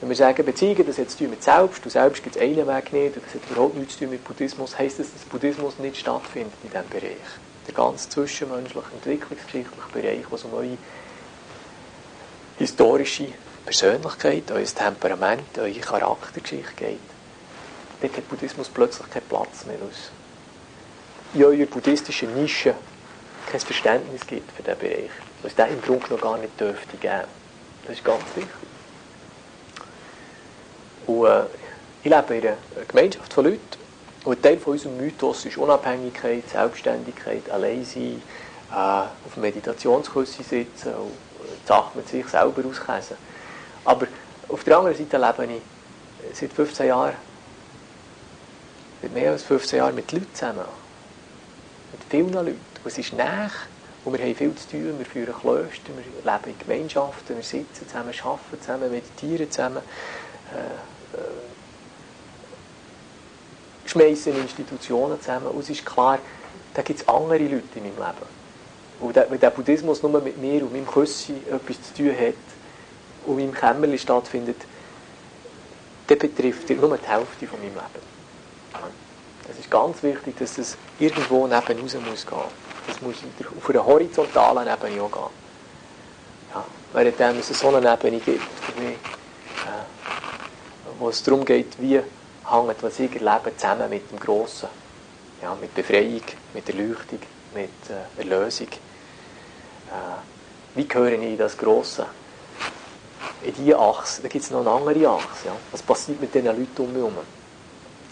[0.01, 2.67] Wenn wir sagen, Beziehungen, das hat zu tun mit Selbst, und Selbst gibt es einen
[2.67, 5.77] Weg nicht, und das hat überhaupt nichts zu tun mit Buddhismus, heisst das, dass Buddhismus
[5.79, 7.17] nicht stattfindet in diesem Bereich.
[7.67, 10.77] Der ganz zwischenmenschliche, entwicklungsgeschichtliche Bereich, wo es um eure
[12.57, 13.27] historische
[13.65, 16.99] Persönlichkeit, euer Temperament, eure Charaktergeschichte geht.
[18.01, 19.75] Dort hat Buddhismus plötzlich keinen Platz mehr.
[19.75, 20.11] Aus.
[21.33, 22.73] In eurer buddhistischen Nische
[23.49, 25.11] kein Verständnis gibt für diesen Bereich.
[25.41, 27.25] Was der im Grunde noch gar nicht dürfte geben.
[27.85, 28.53] Das ist ganz wichtig.
[31.07, 31.41] Und äh,
[32.03, 33.79] ich lebe in einer Gemeinschaft von Leuten,
[34.25, 38.21] und ein Teil von unserem Mythos ist Unabhängigkeit, Selbstständigkeit, allein sein,
[38.71, 41.11] äh, auf Meditationsküsse sitzen und
[41.63, 43.17] die Sache mit sich selber auskäsen.
[43.85, 44.07] Aber
[44.49, 47.13] auf der anderen Seite lebe ich seit 15 Jahren,
[49.01, 50.65] seit mehr als 15 Jahren mit Leuten zusammen.
[51.91, 52.68] Mit vielen Leuten.
[52.85, 53.51] Es ist nach
[54.05, 54.97] und wir haben viel zu tun.
[54.97, 59.83] Wir führen Klöster, wir leben in Gemeinschaften, wir sitzen zusammen, arbeiten zusammen, meditieren zusammen,
[60.53, 61.21] äh, äh,
[63.85, 65.47] schmeißen Institutionen zusammen.
[65.47, 66.19] Und es ist klar,
[66.73, 68.39] da gibt es andere Leute in meinem Leben.
[69.01, 72.33] Und der, wenn der Buddhismus nur mit mir und meinem Küssi etwas zu tun hat
[73.25, 74.57] und meinem Kämmerli stattfindet,
[76.07, 78.09] der betrifft nur die Hälfte von meinem Leben.
[79.49, 82.68] Es ist ganz wichtig, dass es irgendwo neben raus muss gehen.
[82.87, 83.15] Das muss
[83.57, 85.39] auf einer horizontalen Ebene auch gehen.
[86.53, 88.97] Ja, währenddem es so eine Ebene gibt, für mich, äh,
[90.97, 94.69] wo es darum geht, wie hängt, was ich erlebe, zusammen mit dem Grossen.
[95.41, 96.23] Ja, mit Befreiung,
[96.53, 97.19] mit Erleuchtung,
[97.53, 98.67] mit äh, Erlösung.
[98.67, 102.05] Äh, wie gehöre ich in das Grosse?
[103.43, 105.47] In diese Achse, da gibt es noch eine andere Achse.
[105.47, 105.55] Ja?
[105.71, 107.17] Was passiert mit diesen Leuten um mich herum?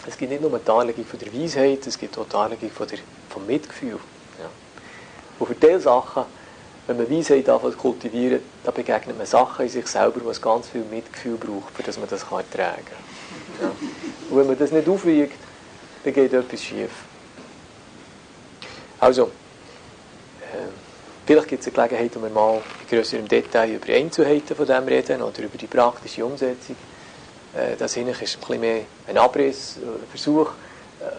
[0.06, 2.88] Es gibt nicht nur die Anlegung von der Weisheit, es gibt auch die Anlegung von
[2.88, 2.98] der,
[3.28, 3.98] vom Mitgefühl.
[4.38, 4.48] Ja.
[5.38, 6.24] Und für diese Sachen,
[6.86, 10.84] wenn man Weisheit anfängt kultivieren, da begegnet man Sachen in sich selber, die ganz viel
[10.84, 13.62] Mitgefühl braucht, für das man das kann ertragen kann.
[13.62, 13.72] Ja.
[14.30, 15.38] Und wenn man das nicht aufwiegt,
[16.04, 16.90] dann geht etwas schief.
[19.00, 19.24] Also,
[20.40, 20.68] äh,
[21.26, 25.22] vielleicht gibt es eine Gelegenheit, wir mal in grösserem Detail über Einzelheiten von dem reden
[25.22, 26.76] oder über die praktische Umsetzung.
[27.54, 30.50] Äh, das ist ein bisschen mehr ein Abriss, ein Versuch,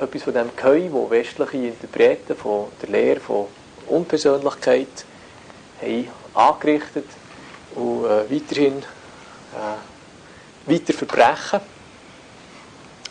[0.01, 3.45] etwas von dem Geheu, wo westliche Interpreten von der Lehre von
[3.87, 5.05] Unpersönlichkeit
[5.81, 7.05] haben angerichtet
[7.75, 11.61] und äh, weiterhin äh, weiter verbrechen.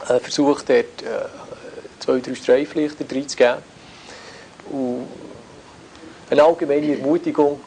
[0.09, 1.27] Äh, versucht dort äh,
[1.99, 3.57] zwei, drei Streiflichter reinzugeben.
[4.71, 5.09] Und
[6.31, 7.61] eine allgemeine Ermutigung,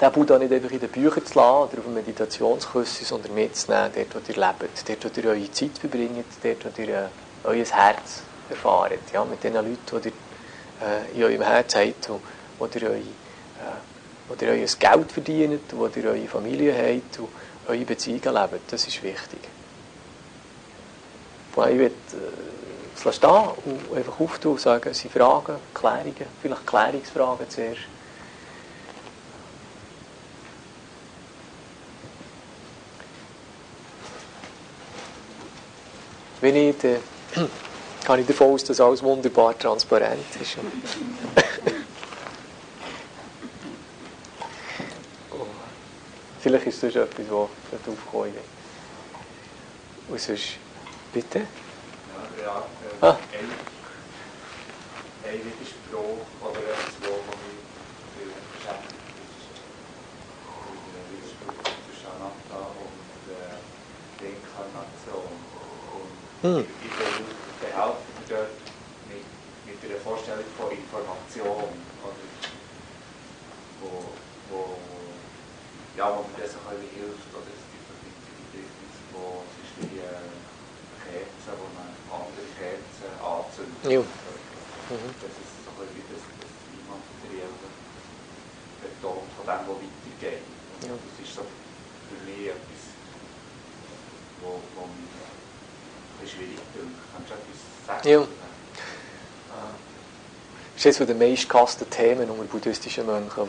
[0.00, 3.90] den Buddha nicht einfach in den Büchern zu lassen oder auf einem Meditationsküsse, sondern mitzunehmen,
[3.94, 7.08] dort, wo ihr lebt, dort, wo ihr eure Zeit verbringt, dort, wo ihr äh,
[7.44, 12.08] euer Herz erfahrt, ja, mit den Leuten, die ihr äh, in eurem Herz habt,
[12.58, 17.28] wo, ihr, euch, äh, wo ihr euer Geld verdient, wo ihr eure Familie habt und
[17.68, 18.72] eure Beziehungen lebt.
[18.72, 19.40] Das ist wichtig.
[21.50, 21.90] Ich will äh,
[22.94, 27.80] es stehen und einfach auftun und sagen, Sie Fragen, Klärungen, vielleicht Klärungsfragen zuerst.
[36.40, 36.98] Wenn äh,
[37.34, 40.56] gehe ich davon aus, dass alles wunderbar transparent ist.
[46.40, 48.42] Vielleicht ist das etwas, das aufgekommen ist.
[50.08, 50.56] Und sonst,
[51.12, 51.38] bitte?
[51.38, 51.46] Ja,
[52.42, 52.66] ja.
[53.00, 53.16] Äh, ah.
[55.24, 57.62] Ein Widerspruch oder etwas, wo man mich
[58.58, 59.54] beschäftigt ist.
[61.12, 63.56] Widerspruch zwischen Anatta und äh,
[64.20, 65.32] Reinkarnation.
[66.42, 66.66] Und hm
[68.32, 68.56] dort
[69.12, 69.24] mit,
[69.68, 71.68] mit einer Vorstellung von Information,
[72.00, 72.24] oder,
[73.80, 73.92] wo,
[74.48, 74.60] wo
[75.96, 77.84] ja, wo mir das bisschen hilft, oder es gibt
[78.48, 80.32] Bedürfnis, wo es ist wie eine
[81.04, 83.84] Kerze, wo man andere Kerzen anzündet.
[83.84, 84.00] Ja.
[84.00, 85.12] Mhm.
[85.20, 87.60] Das ist so ein bisschen das, das Immaterielle
[88.80, 90.44] betont von dem, was weitergeht.
[90.48, 90.96] Und ja.
[90.96, 92.82] Das ist so für mich etwas,
[94.40, 96.96] wo, wo mich ein bisschen schwierig dünkt.
[96.96, 98.08] Kannst du etwas sagen?
[98.08, 98.26] Ja.
[100.74, 103.48] Das ist eines der meistgehassten Themen unter buddhistischen Mönchen.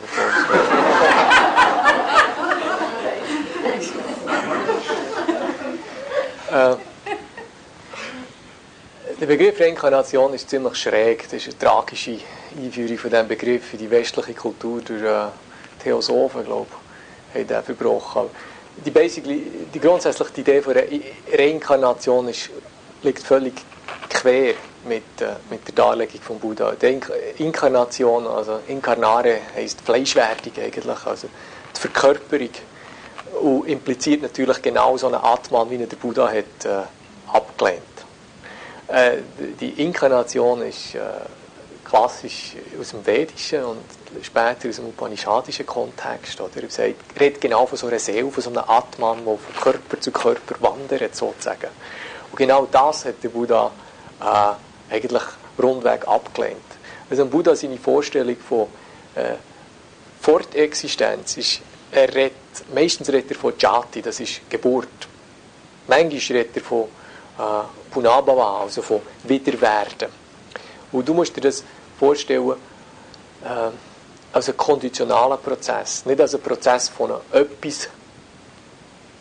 [6.54, 6.76] Äh,
[9.20, 11.24] der Begriff Reinkarnation ist ziemlich schräg.
[11.24, 12.18] Das ist eine tragische
[12.56, 15.30] Einführung von diesem Begriff in die westliche Kultur durch äh,
[15.82, 16.68] Theosophen, glaube
[17.34, 18.30] ich, haben den verbrochen.
[18.84, 20.86] Die, die grundsätzliche Idee von Re
[21.32, 22.50] Reinkarnation ist,
[23.02, 23.54] liegt völlig
[24.24, 26.72] quer mit, äh, mit der Darlegung von Buddha.
[26.72, 26.98] Die
[27.42, 31.28] Inkarnation, also Inkarnare, heisst Fleischwerdung eigentlich, also
[31.76, 32.48] die Verkörperung
[33.40, 36.84] und impliziert natürlich genau so einen Atman, wie ihn der Buddha hat äh,
[37.32, 37.82] abgelehnt.
[38.88, 39.18] Äh,
[39.60, 41.00] die Inkarnation ist äh,
[41.84, 43.84] klassisch aus dem vedischen und
[44.22, 46.40] später aus dem upanishadischen Kontext.
[46.40, 46.62] Oder?
[46.62, 50.00] Er sagt, redet genau von so einer Seele, von so einem Atman, der von Körper
[50.00, 51.68] zu Körper wandert, sozusagen.
[52.30, 53.70] Und genau das hat der Buddha
[54.24, 55.22] äh, eigentlich
[55.62, 56.58] rundweg abgelehnt.
[57.10, 58.66] Also Buddha seine Vorstellung von
[59.14, 59.34] äh,
[60.20, 61.60] Fortexistenz ist
[61.92, 62.32] er redet,
[62.74, 64.88] meistens redet er von Jati, das ist Geburt.
[65.86, 66.84] Manchmal redet er von
[67.38, 67.42] äh,
[67.90, 70.08] Punabhava, also von Wiederwerden.
[70.90, 71.62] Und du musst dir das
[71.98, 72.52] vorstellen
[73.44, 73.70] äh,
[74.32, 77.88] als einen konditionalen Prozess, nicht als einen Prozess von etwas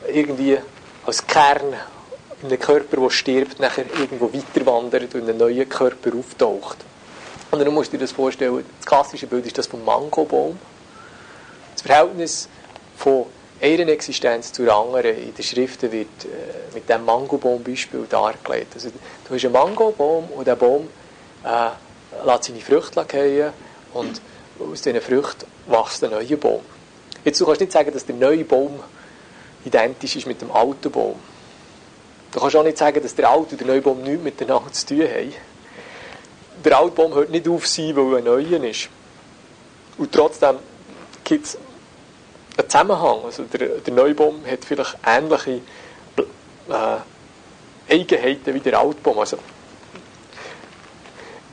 [0.08, 0.58] irgendwie
[1.06, 1.76] als Kern
[2.44, 6.78] einem Körper, der stirbt, nachher irgendwo weiterwandert und in einen neuen Körper auftaucht.
[7.52, 10.57] Und dann musst du dir das vorstellen, das klassische Bild ist das vom Mangobaum.
[11.74, 12.49] Das Verhältnis
[12.98, 13.26] von
[13.61, 18.74] einer Existenz zur anderen in den Schriften wird äh, mit dem Mangobaum-Beispiel dargelegt.
[18.74, 20.90] Also, du hast einen Mangobaum und der Baum
[21.44, 23.53] äh, lässt seine Früchte fallen
[23.94, 24.22] und
[24.60, 26.61] aus diesen Früchten wächst ein neuer Baum.
[27.24, 28.80] Jetzt, du kannst nicht sagen, dass der neue Baum
[29.64, 31.15] identisch ist mit dem alten Baum.
[32.34, 34.88] Du kannst auch nicht sagen, dass der alte und der neue Baum nichts miteinander zu
[34.88, 35.34] tun haben.
[36.65, 38.89] Der alte Baum hört nicht auf sein, weil er ein neuer ist.
[39.97, 40.57] Und trotzdem
[41.23, 41.57] gibt es
[42.57, 43.19] einen Zusammenhang.
[43.23, 45.61] Also der, der Neubaum hat vielleicht ähnliche
[46.69, 49.19] äh, Eigenheiten wie der Altbaum.
[49.19, 49.38] Also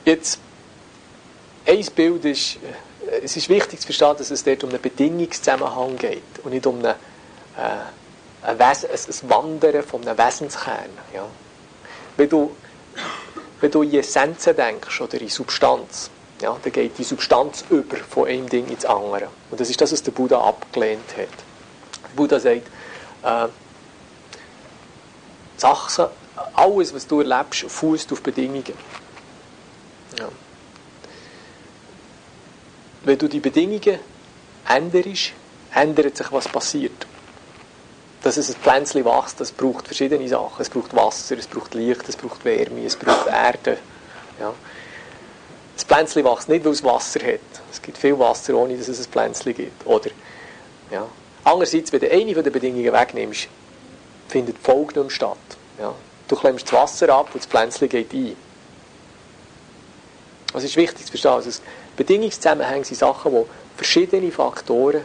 [0.05, 0.39] jetzt,
[1.65, 2.57] ein Bild ist,
[3.23, 6.79] es ist wichtig zu verstehen, dass es dort um einen Bedingungszusammenhang geht und nicht um
[6.79, 6.91] eine,
[7.57, 8.00] äh,
[8.43, 10.89] ein, Wesen, ein Wandern von einem Wesenskern.
[11.13, 11.25] Ja.
[12.17, 12.55] Wenn, du,
[13.59, 16.09] wenn du in Essenzen denkst oder in Substanz,
[16.41, 19.29] ja, dann geht die Substanz über von einem Ding ins andere.
[19.49, 21.29] Und das ist das, was der Buddha abgelehnt hat.
[22.03, 22.67] Der Buddha sagt,
[23.23, 23.47] äh,
[25.57, 26.05] Sachen,
[26.55, 28.73] alles, was du erlebst, fußt auf Bedingungen.
[30.17, 30.27] Ja.
[33.03, 33.99] Wenn du die Bedingungen
[34.67, 35.33] änderst,
[35.73, 37.05] ändert sich, was passiert.
[38.23, 40.61] Dass es ein Pflänzchen wächst, das braucht verschiedene Sachen.
[40.61, 43.77] Es braucht Wasser, es braucht Licht, es braucht Wärme, es braucht Erde.
[44.39, 44.53] Ja.
[45.75, 47.39] Das Pflänzchen wächst nicht, weil es Wasser hat.
[47.71, 49.85] Es gibt viel Wasser, ohne dass es ein Pflänzchen gibt.
[49.87, 50.11] Oder,
[50.91, 51.07] ja.
[51.43, 53.47] Andererseits, wenn du eine der Bedingungen wegnimmst,
[54.27, 55.37] findet die Folge nicht mehr statt.
[55.79, 55.93] Ja.
[56.27, 58.35] Du klemmst das Wasser ab und das Pflänzchen geht ein.
[60.53, 61.49] Es ist wichtig zu verstehen, also
[61.95, 65.01] Bedingungszusammenhänge sind Sachen, wo verschiedene Faktoren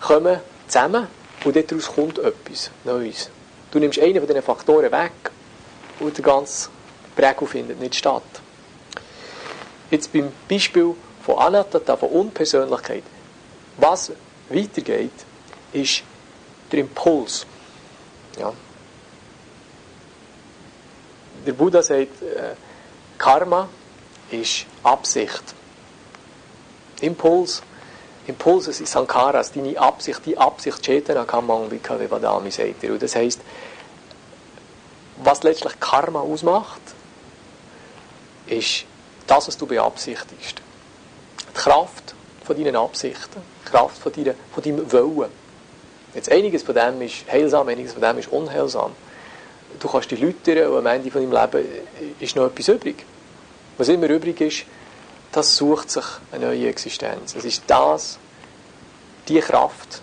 [0.00, 1.06] kommen zusammen
[1.44, 3.30] und daraus kommt etwas Neues.
[3.70, 5.12] Du nimmst einen von diesen Faktoren weg
[6.00, 6.68] und der ganze
[7.14, 8.22] Prägung findet nicht statt.
[9.90, 10.94] Jetzt beim Beispiel
[11.24, 13.04] von Anatta, von Unpersönlichkeit,
[13.76, 14.12] was
[14.48, 15.12] weitergeht,
[15.72, 16.02] ist
[16.70, 17.46] der Impuls.
[18.38, 18.52] Ja.
[21.46, 22.54] Der Buddha sagt, äh,
[23.18, 23.68] Karma
[24.30, 25.42] ist Absicht.
[27.00, 27.62] Impuls,
[28.26, 32.92] Impulse sind Sankaras, deine Absicht, die Absicht, Chetana Kammang Vikave Vadami, sagt er.
[32.92, 33.40] Und das heisst,
[35.22, 36.80] was letztlich Karma ausmacht,
[38.46, 38.84] ist
[39.26, 40.60] das, was du beabsichtigst.
[41.48, 45.30] Die Kraft von deinen Absichten, die Kraft von, deiner, von deinem Wollen.
[46.14, 48.92] Jetzt einiges von dem ist heilsam, einiges von dem ist unheilsam.
[49.78, 51.68] Du kannst die Leute und am Ende von deinem Leben
[52.18, 53.04] ist noch etwas übrig.
[53.78, 54.64] Was immer übrig ist,
[55.36, 57.34] das sucht sich eine neue Existenz.
[57.34, 58.18] Es ist das,
[59.28, 60.00] die Kraft,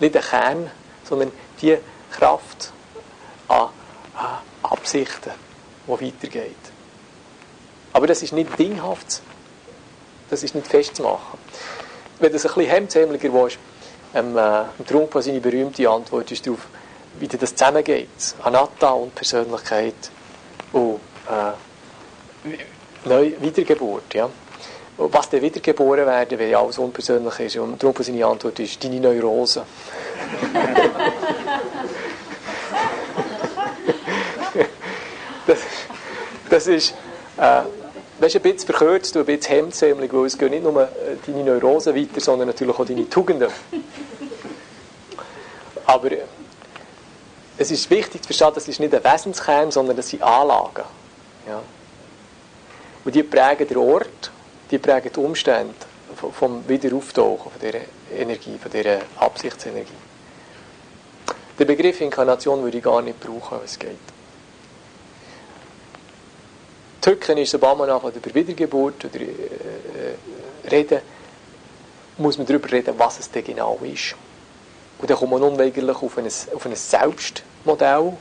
[0.00, 0.70] nicht der Kern,
[1.02, 1.32] sondern
[1.62, 1.78] die
[2.12, 2.70] Kraft
[3.48, 3.68] an,
[4.14, 5.30] an Absichten,
[5.86, 6.56] die weitergeht.
[7.94, 9.22] Aber das ist nicht dinghaft,
[10.28, 11.38] das ist nicht festzumachen.
[12.18, 13.58] Wenn du es ein bisschen hemdsärmeliger willst,
[14.14, 16.66] ähm, äh, Trump seine berühmte Antwort ist darauf,
[17.18, 18.34] wie das zusammengeht.
[18.42, 20.10] Anatta und Persönlichkeit
[20.72, 21.00] und
[21.30, 22.58] äh,
[23.04, 24.14] Neu Wiedergeburt.
[24.14, 24.30] Ja.
[24.96, 27.56] Was dann wiedergeboren werden, wenn ja alles unpersönlich ist.
[27.56, 29.64] Und Trump seine Antwort ist, deine Neurose.
[35.46, 35.58] das,
[36.50, 36.94] das ist...
[37.36, 37.62] Äh,
[38.20, 40.88] das ist ein bisschen verkürzt und ein bisschen hemdsärmelig, weil es gehen nicht nur äh,
[41.24, 43.48] deine Neurosen weiter, sondern natürlich auch deine Tugenden.
[45.86, 46.22] Aber äh,
[47.56, 50.82] es ist wichtig zu verstehen, das ist nicht ein Wesenskern, sondern das sind Anlagen.
[53.04, 54.30] Und die prägen den Ort,
[54.70, 55.74] die prägen die Umstände
[56.32, 57.84] vom Wiederauftauchen von dieser
[58.16, 59.92] Energie, von dieser Absichtsenergie.
[61.58, 63.96] Den Begriff Inkarnation würde ich gar nicht brauchen, wenn es geht.
[67.04, 71.00] Die Hücken ist, sobald man nachher über Wiedergeburt oder, äh, äh, reden,
[72.18, 74.14] muss man darüber reden, was es denn genau ist.
[74.98, 78.12] Und dann kommt man unweigerlich auf ein, auf ein Selbstmodell.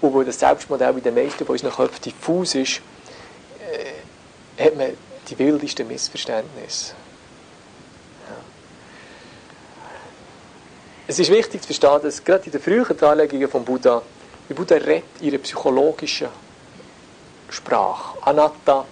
[0.00, 2.80] Und weil das Selbstmodell bei den meisten von unseren Köpfen diffus ist,
[4.60, 4.96] hat man
[5.28, 6.94] die wildesten Missverständnisse.
[11.06, 14.00] Es ist wichtig zu verstehen, dass gerade in den frühen Darlegungen von Buddha,
[14.48, 16.28] der Buddha redet ihre psychologischen
[17.48, 18.16] Sprache.
[18.22, 18.84] Anatta,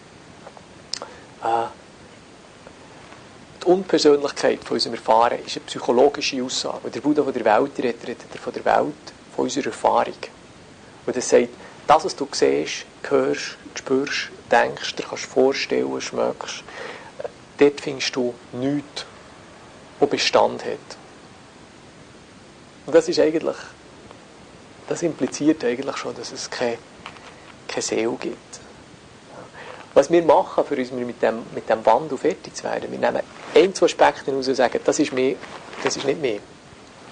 [1.44, 1.66] äh,
[3.62, 6.78] die Unpersönlichkeit von unserem Erfahren ist eine psychologische Aussage.
[6.82, 10.14] Wenn der Buddha von der Welt redet, redet er von der Welt, von unserer Erfahrung.
[11.06, 11.50] Und er sagt,
[11.86, 16.62] das, was du siehst, hörst, spürst, denkst, dir kannst vorstellen, schmeckst,
[17.58, 19.04] dort findest du nichts,
[20.00, 20.78] was Bestand hat.
[22.86, 23.56] Und das ist eigentlich,
[24.88, 26.78] das impliziert eigentlich schon, dass es keine,
[27.66, 28.60] keine Seele gibt.
[29.94, 33.22] Was wir machen, für uns mit dem, mit dem Wandel fertig zu werden, wir nehmen
[33.54, 35.36] ein, zwei Aspekte heraus und sagen, das ist mehr,
[35.82, 36.38] das ist nicht mehr.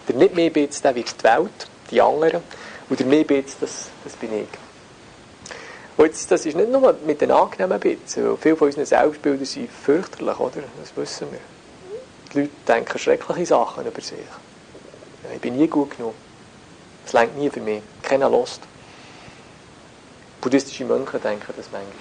[0.09, 2.43] Der nicht mehr Bits, der wird die Welt, die anderen,
[2.89, 4.66] und der mehr Bits, das, das bin ich.
[5.97, 8.15] Und jetzt, das ist nicht nur mit den angenehmen Bits.
[8.15, 10.61] Viele von unseren Selbstbildern sind fürchterlich, oder?
[10.79, 11.41] Das wissen wir.
[12.33, 14.19] Die Leute denken schreckliche Sachen über sich.
[15.35, 16.13] Ich bin nie gut genug.
[17.05, 17.83] Das längt nie für mich.
[18.03, 18.61] Keiner Lust.
[20.41, 21.95] Buddhistische Mönche denken das manchmal.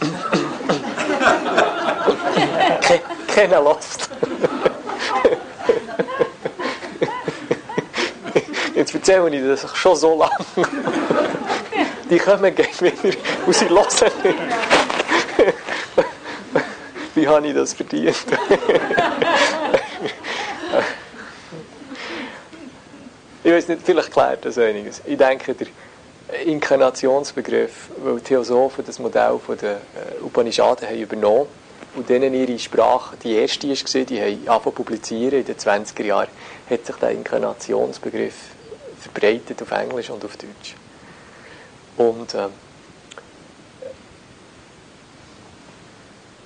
[3.28, 4.08] Keiner Lust.
[8.74, 10.32] Jetzt erzähle ich das schon so lange.
[12.10, 14.12] Die kommen gegen wieder und sie hören.
[17.14, 18.16] Wie habe ich das verdient?
[23.44, 25.02] ich weiß nicht, vielleicht klärt das einiges.
[25.04, 25.66] Ich denke, der
[26.46, 31.46] Inkarnationsbegriff, weil die Theosophen das Modell von der äh, Upanishaden haben übernommen
[31.94, 36.28] und denen ihre Sprache die erste war, die haben angefangen publizieren in den 20er Jahren,
[36.70, 38.34] hat sich der Inkarnationsbegriff
[39.00, 40.74] verbreitet auf Englisch und auf Deutsch.
[41.98, 42.52] Und ähm,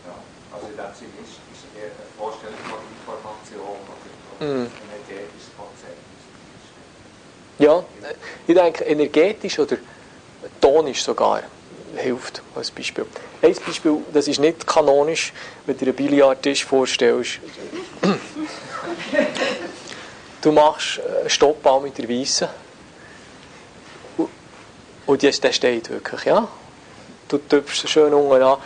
[0.07, 0.15] ja,
[0.51, 1.41] also dem Sinne ist,
[1.77, 5.99] eher eine Vorstellung von Information oder ein energetisches Konzept.
[7.59, 7.85] ja,
[8.47, 9.77] ich denke, energetisch oder
[10.59, 11.43] tonisch sogar
[11.97, 13.05] hilft als Beispiel.
[13.43, 15.35] Ein Beispiel, das ist nicht kanonisch,
[15.67, 17.41] wenn du dir einen Billardtisch vorstellst.
[20.41, 22.62] Du machst einen Stoppball mit der Weissen und-
[25.07, 26.49] und jetzt, der steht wirklich, ja.
[27.29, 28.59] Du tüpfst schön unten an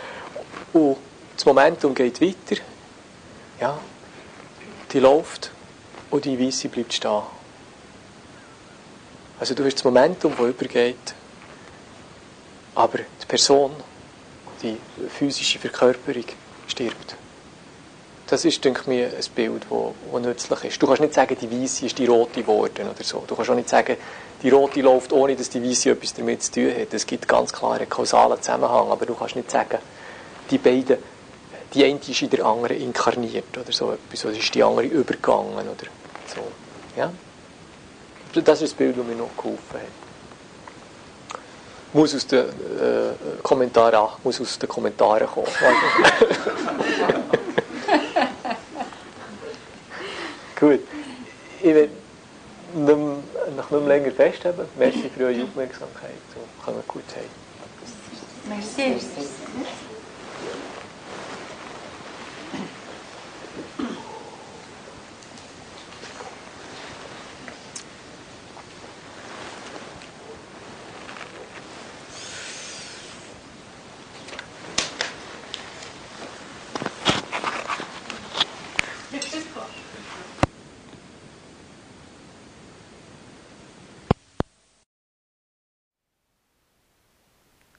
[0.73, 0.97] und
[1.35, 2.61] das Momentum geht weiter.
[3.59, 3.79] Ja.
[4.91, 5.51] Die läuft
[6.09, 7.21] und die Weisse bleibt stehen.
[9.39, 11.13] Also du hast das Momentum, das übergeht,
[12.73, 13.71] aber die Person,
[14.63, 14.77] die
[15.09, 16.25] physische Verkörperung,
[16.67, 17.15] stirbt.
[18.25, 20.81] Das ist, denke ich mir, ein Bild, das nützlich ist.
[20.81, 23.23] Du kannst nicht sagen, die Weisse ist die rote geworden oder so.
[23.25, 23.95] Du kannst auch nicht sagen,
[24.43, 26.93] die rote läuft, ohne dass die Weisse etwas damit zu tun hat.
[26.93, 29.79] Es gibt ganz klare kausalen Zusammenhang, aber du kannst nicht sagen,
[30.49, 30.97] die beiden,
[31.73, 35.67] die eine ist in der anderen inkarniert oder so etwas, oder ist die andere übergegangen
[35.67, 35.87] oder
[36.33, 36.41] so.
[36.95, 37.11] Ja?
[38.33, 39.81] Das ist das Bild, das mir noch geholfen hat.
[41.93, 42.51] Muss aus den äh,
[43.41, 45.47] Kommentaren, muss aus den Kommentaren kommen.
[50.59, 50.81] Gut.
[51.59, 51.89] Ich will
[52.73, 54.65] möchte nicht mehr länger festhalten.
[54.77, 57.23] Merci für eure Aufmerksamkeit und kann gut sein.
[58.49, 58.95] Merci.